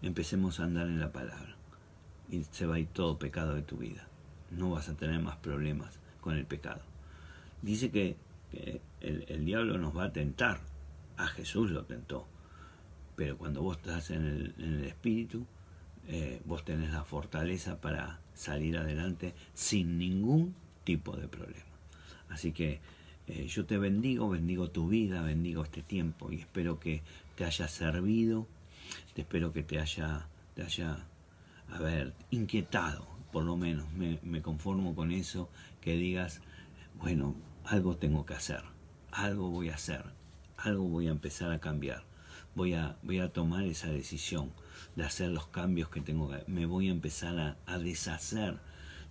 Empecemos 0.00 0.60
a 0.60 0.64
andar 0.64 0.86
en 0.86 1.00
la 1.00 1.12
palabra. 1.12 1.56
Y 2.30 2.44
se 2.44 2.66
va 2.66 2.76
a 2.76 2.78
ir 2.78 2.88
todo 2.88 3.18
pecado 3.18 3.54
de 3.54 3.62
tu 3.62 3.76
vida 3.76 4.08
no 4.56 4.70
vas 4.70 4.88
a 4.88 4.94
tener 4.94 5.20
más 5.20 5.36
problemas 5.36 5.98
con 6.20 6.36
el 6.36 6.46
pecado. 6.46 6.80
Dice 7.62 7.90
que, 7.90 8.16
el, 9.00 9.44
diablo 9.44 9.78
nos 9.78 9.96
va 9.96 10.04
a 10.04 10.12
tentar, 10.12 10.60
a 11.16 11.26
Jesús 11.26 11.70
lo 11.70 11.84
tentó, 11.84 12.26
pero 13.16 13.36
cuando 13.36 13.62
vos 13.62 13.78
estás 13.78 14.10
en 14.10 14.54
el, 14.58 14.84
espíritu, 14.84 15.46
eh, 16.06 16.40
vos 16.44 16.64
tenés 16.64 16.92
la 16.92 17.04
fortaleza 17.04 17.80
para 17.80 18.20
salir 18.34 18.76
adelante 18.76 19.34
sin 19.54 19.98
ningún 19.98 20.54
tipo 20.84 21.16
de 21.16 21.28
problema. 21.28 21.64
Así 22.28 22.52
que 22.52 22.80
eh, 23.26 23.46
yo 23.46 23.64
te 23.64 23.78
bendigo, 23.78 24.28
bendigo 24.28 24.70
tu 24.70 24.88
vida, 24.88 25.22
bendigo 25.22 25.64
este 25.64 25.82
tiempo 25.82 26.30
y 26.30 26.36
espero 26.36 26.78
que 26.78 27.02
te 27.36 27.44
haya 27.44 27.68
servido, 27.68 28.46
te 29.14 29.22
espero 29.22 29.52
que 29.52 29.62
te 29.62 29.78
haya, 29.78 30.26
te 30.54 30.62
haya, 30.62 31.06
a 31.70 32.12
inquietado, 32.30 33.06
por 33.32 33.44
lo 33.44 33.56
menos, 33.56 33.90
me, 33.92 34.18
me 34.22 34.42
conformo 34.42 34.94
con 34.94 35.10
eso, 35.10 35.48
que 35.80 35.96
digas, 35.96 36.42
bueno, 37.00 37.34
algo 37.64 37.96
tengo 37.96 38.26
que 38.26 38.34
hacer, 38.34 38.62
algo 39.10 39.50
voy 39.50 39.70
a 39.70 39.74
hacer, 39.74 40.04
algo 40.58 40.84
voy 40.84 41.08
a 41.08 41.12
empezar 41.12 41.50
a 41.50 41.60
cambiar, 41.60 42.04
voy 42.54 42.74
a, 42.74 42.96
voy 43.02 43.20
a 43.20 43.32
tomar 43.32 43.64
esa 43.64 43.88
decisión 43.88 44.52
de 44.96 45.04
hacer 45.04 45.30
los 45.30 45.46
cambios 45.46 45.88
que 45.88 46.02
tengo 46.02 46.28
que, 46.30 46.44
me 46.46 46.66
voy 46.66 46.88
a 46.88 46.92
empezar 46.92 47.38
a, 47.38 47.56
a 47.66 47.78
deshacer 47.78 48.58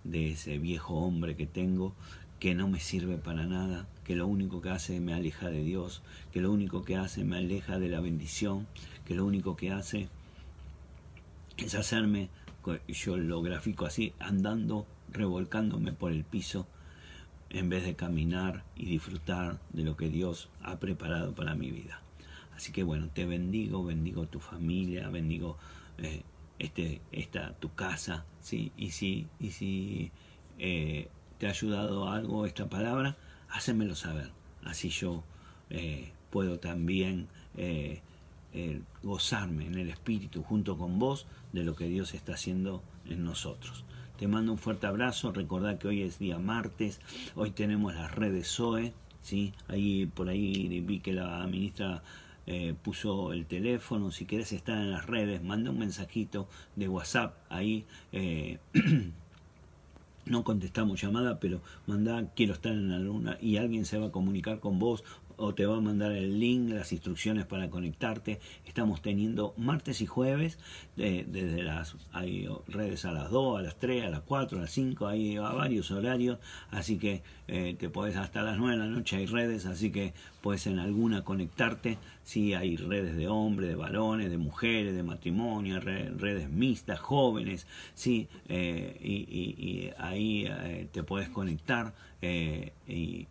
de 0.04 0.32
ese 0.32 0.58
viejo 0.58 0.94
hombre 0.94 1.36
que 1.36 1.46
tengo 1.46 1.94
que 2.38 2.54
no 2.54 2.68
me 2.68 2.78
sirve 2.78 3.16
para 3.16 3.46
nada, 3.46 3.86
que 4.04 4.16
lo 4.16 4.26
único 4.26 4.60
que 4.60 4.68
hace 4.68 5.00
me 5.00 5.14
aleja 5.14 5.48
de 5.48 5.62
Dios, 5.62 6.02
que 6.30 6.42
lo 6.42 6.52
único 6.52 6.84
que 6.84 6.96
hace 6.96 7.24
me 7.24 7.38
aleja 7.38 7.78
de 7.78 7.88
la 7.88 8.00
bendición, 8.00 8.66
que 9.06 9.14
lo 9.14 9.24
único 9.24 9.56
que 9.56 9.70
hace 9.70 10.08
es 11.56 11.74
hacerme, 11.74 12.28
yo 12.88 13.16
lo 13.16 13.40
grafico 13.40 13.86
así, 13.86 14.12
andando, 14.18 14.86
revolcándome 15.10 15.92
por 15.92 16.12
el 16.12 16.24
piso, 16.24 16.66
en 17.48 17.70
vez 17.70 17.84
de 17.84 17.94
caminar 17.94 18.64
y 18.76 18.86
disfrutar 18.86 19.60
de 19.72 19.84
lo 19.84 19.96
que 19.96 20.08
Dios 20.10 20.50
ha 20.62 20.78
preparado 20.80 21.34
para 21.34 21.54
mi 21.54 21.70
vida. 21.70 22.02
Así 22.56 22.72
que 22.72 22.82
bueno, 22.82 23.08
te 23.08 23.24
bendigo, 23.24 23.84
bendigo 23.84 24.26
tu 24.26 24.40
familia, 24.40 25.08
bendigo 25.08 25.56
eh, 25.98 26.23
este, 26.58 27.00
esta, 27.12 27.54
tu 27.54 27.74
casa, 27.74 28.24
¿sí? 28.40 28.72
y 28.76 28.90
si, 28.90 29.26
y 29.40 29.50
si 29.50 30.12
eh, 30.58 31.08
te 31.38 31.46
ha 31.46 31.50
ayudado 31.50 32.08
algo 32.08 32.46
esta 32.46 32.68
palabra, 32.68 33.16
hacémelo 33.50 33.94
saber. 33.94 34.30
Así 34.64 34.88
yo 34.88 35.24
eh, 35.70 36.12
puedo 36.30 36.58
también 36.58 37.28
eh, 37.56 38.00
gozarme 39.02 39.66
en 39.66 39.74
el 39.74 39.90
Espíritu 39.90 40.42
junto 40.42 40.78
con 40.78 40.98
vos 40.98 41.26
de 41.52 41.64
lo 41.64 41.74
que 41.74 41.86
Dios 41.86 42.14
está 42.14 42.34
haciendo 42.34 42.82
en 43.06 43.24
nosotros. 43.24 43.84
Te 44.18 44.28
mando 44.28 44.52
un 44.52 44.58
fuerte 44.58 44.86
abrazo. 44.86 45.32
Recordad 45.32 45.76
que 45.78 45.88
hoy 45.88 46.02
es 46.02 46.20
día 46.20 46.38
martes. 46.38 47.00
Hoy 47.34 47.50
tenemos 47.50 47.94
las 47.94 48.14
redes 48.14 48.46
SOE. 48.46 48.94
¿sí? 49.22 49.52
Ahí 49.66 50.06
por 50.06 50.28
ahí 50.28 50.80
vi 50.80 51.00
que 51.00 51.12
la 51.12 51.44
ministra 51.48 52.02
puso 52.82 53.32
el 53.32 53.46
teléfono. 53.46 54.10
Si 54.10 54.26
quieres 54.26 54.52
estar 54.52 54.76
en 54.76 54.90
las 54.90 55.06
redes, 55.06 55.42
manda 55.42 55.70
un 55.70 55.78
mensajito 55.78 56.48
de 56.76 56.88
WhatsApp 56.88 57.36
ahí. 57.48 57.84
no 60.26 60.44
contestamos 60.44 61.00
llamada, 61.00 61.38
pero 61.38 61.60
manda 61.86 62.30
quiero 62.34 62.54
estar 62.54 62.72
en 62.72 62.90
la 62.90 62.98
luna 62.98 63.36
y 63.40 63.56
alguien 63.56 63.84
se 63.84 63.98
va 63.98 64.06
a 64.06 64.12
comunicar 64.12 64.60
con 64.60 64.78
vos 64.78 65.04
o 65.36 65.54
te 65.54 65.66
va 65.66 65.76
a 65.76 65.80
mandar 65.80 66.12
el 66.12 66.38
link, 66.38 66.70
las 66.70 66.92
instrucciones 66.92 67.44
para 67.44 67.68
conectarte. 67.68 68.40
Estamos 68.66 69.02
teniendo 69.02 69.52
martes 69.56 70.00
y 70.00 70.06
jueves, 70.06 70.58
desde 70.96 71.62
las, 71.62 71.96
hay 72.12 72.48
redes 72.68 73.04
a 73.04 73.12
las 73.12 73.30
2, 73.30 73.58
a 73.58 73.62
las 73.62 73.76
3, 73.78 74.04
a 74.04 74.10
las 74.10 74.20
4, 74.20 74.58
a 74.58 74.60
las 74.62 74.70
5, 74.70 75.06
hay 75.06 75.36
a 75.36 75.42
varios 75.50 75.90
horarios, 75.90 76.38
así 76.70 76.98
que 76.98 77.22
eh, 77.48 77.74
te 77.78 77.88
podés 77.88 78.16
hasta 78.16 78.42
las 78.42 78.58
9 78.58 78.76
de 78.76 78.78
la 78.78 78.86
noche 78.88 79.16
hay 79.16 79.26
redes, 79.26 79.66
así 79.66 79.90
que 79.90 80.14
puedes 80.44 80.66
en 80.66 80.78
alguna 80.78 81.24
conectarte. 81.24 81.96
Sí, 82.22 82.52
hay 82.52 82.76
redes 82.76 83.16
de 83.16 83.28
hombres, 83.28 83.70
de 83.70 83.76
varones, 83.76 84.30
de 84.30 84.36
mujeres, 84.38 84.94
de 84.94 85.02
matrimonio, 85.02 85.80
redes 85.80 86.50
mixtas, 86.50 87.00
jóvenes, 87.00 87.66
sí, 87.94 88.28
eh, 88.48 88.98
y, 89.02 89.90
ahí 89.98 90.46
eh, 90.46 90.86
te 90.92 91.02
puedes 91.02 91.30
conectar 91.30 91.94
y, 92.22 93.26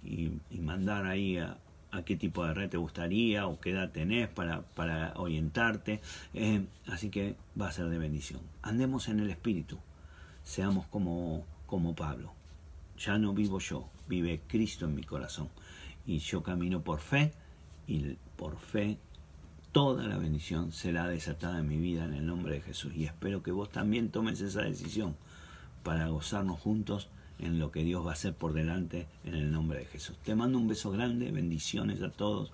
y 0.55 0.59
mandar 0.59 1.05
ahí 1.05 1.37
a 1.37 1.57
a 1.93 2.03
qué 2.03 2.15
tipo 2.15 2.43
de 2.45 2.53
red 2.55 2.69
te 2.69 2.77
gustaría 2.77 3.45
o 3.45 3.59
qué 3.59 3.69
edad 3.69 3.91
tenés 3.91 4.27
para, 4.27 4.63
para 4.63 5.13
orientarte. 5.15 6.01
Eh, 6.33 6.65
así 6.87 7.09
que 7.09 7.35
va 7.59 7.67
a 7.67 7.71
ser 7.71 7.85
de 7.85 7.99
bendición. 7.99 8.41
Andemos 8.63 9.07
en 9.07 9.19
el 9.19 9.29
Espíritu. 9.29 9.77
Seamos 10.43 10.87
como, 10.87 11.45
como 11.67 11.95
Pablo. 11.95 12.33
Ya 12.97 13.17
no 13.17 13.33
vivo 13.33 13.59
yo, 13.59 13.89
vive 14.07 14.41
Cristo 14.47 14.85
en 14.85 14.95
mi 14.95 15.03
corazón. 15.03 15.49
Y 16.05 16.19
yo 16.19 16.43
camino 16.43 16.81
por 16.81 16.99
fe 16.99 17.31
y 17.87 18.17
por 18.35 18.57
fe 18.57 18.97
toda 19.71 20.07
la 20.07 20.17
bendición 20.17 20.71
será 20.71 21.07
desatada 21.07 21.59
en 21.59 21.67
mi 21.67 21.77
vida 21.77 22.05
en 22.05 22.13
el 22.13 22.25
nombre 22.25 22.53
de 22.53 22.61
Jesús. 22.61 22.93
Y 22.95 23.05
espero 23.05 23.41
que 23.41 23.51
vos 23.51 23.71
también 23.71 24.09
tomes 24.09 24.39
esa 24.41 24.61
decisión 24.61 25.15
para 25.83 26.07
gozarnos 26.07 26.59
juntos 26.59 27.09
en 27.39 27.59
lo 27.59 27.71
que 27.71 27.83
Dios 27.83 28.05
va 28.05 28.11
a 28.11 28.13
hacer 28.13 28.33
por 28.33 28.53
delante 28.53 29.07
en 29.25 29.33
el 29.33 29.51
nombre 29.51 29.79
de 29.79 29.85
Jesús. 29.85 30.17
Te 30.23 30.35
mando 30.35 30.59
un 30.59 30.67
beso 30.67 30.91
grande, 30.91 31.31
bendiciones 31.31 32.01
a 32.01 32.11
todos, 32.11 32.51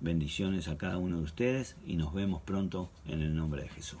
bendiciones 0.00 0.68
a 0.68 0.76
cada 0.76 0.98
uno 0.98 1.18
de 1.18 1.24
ustedes 1.24 1.76
y 1.86 1.96
nos 1.96 2.12
vemos 2.12 2.42
pronto 2.42 2.90
en 3.06 3.22
el 3.22 3.34
nombre 3.34 3.62
de 3.62 3.68
Jesús. 3.68 4.00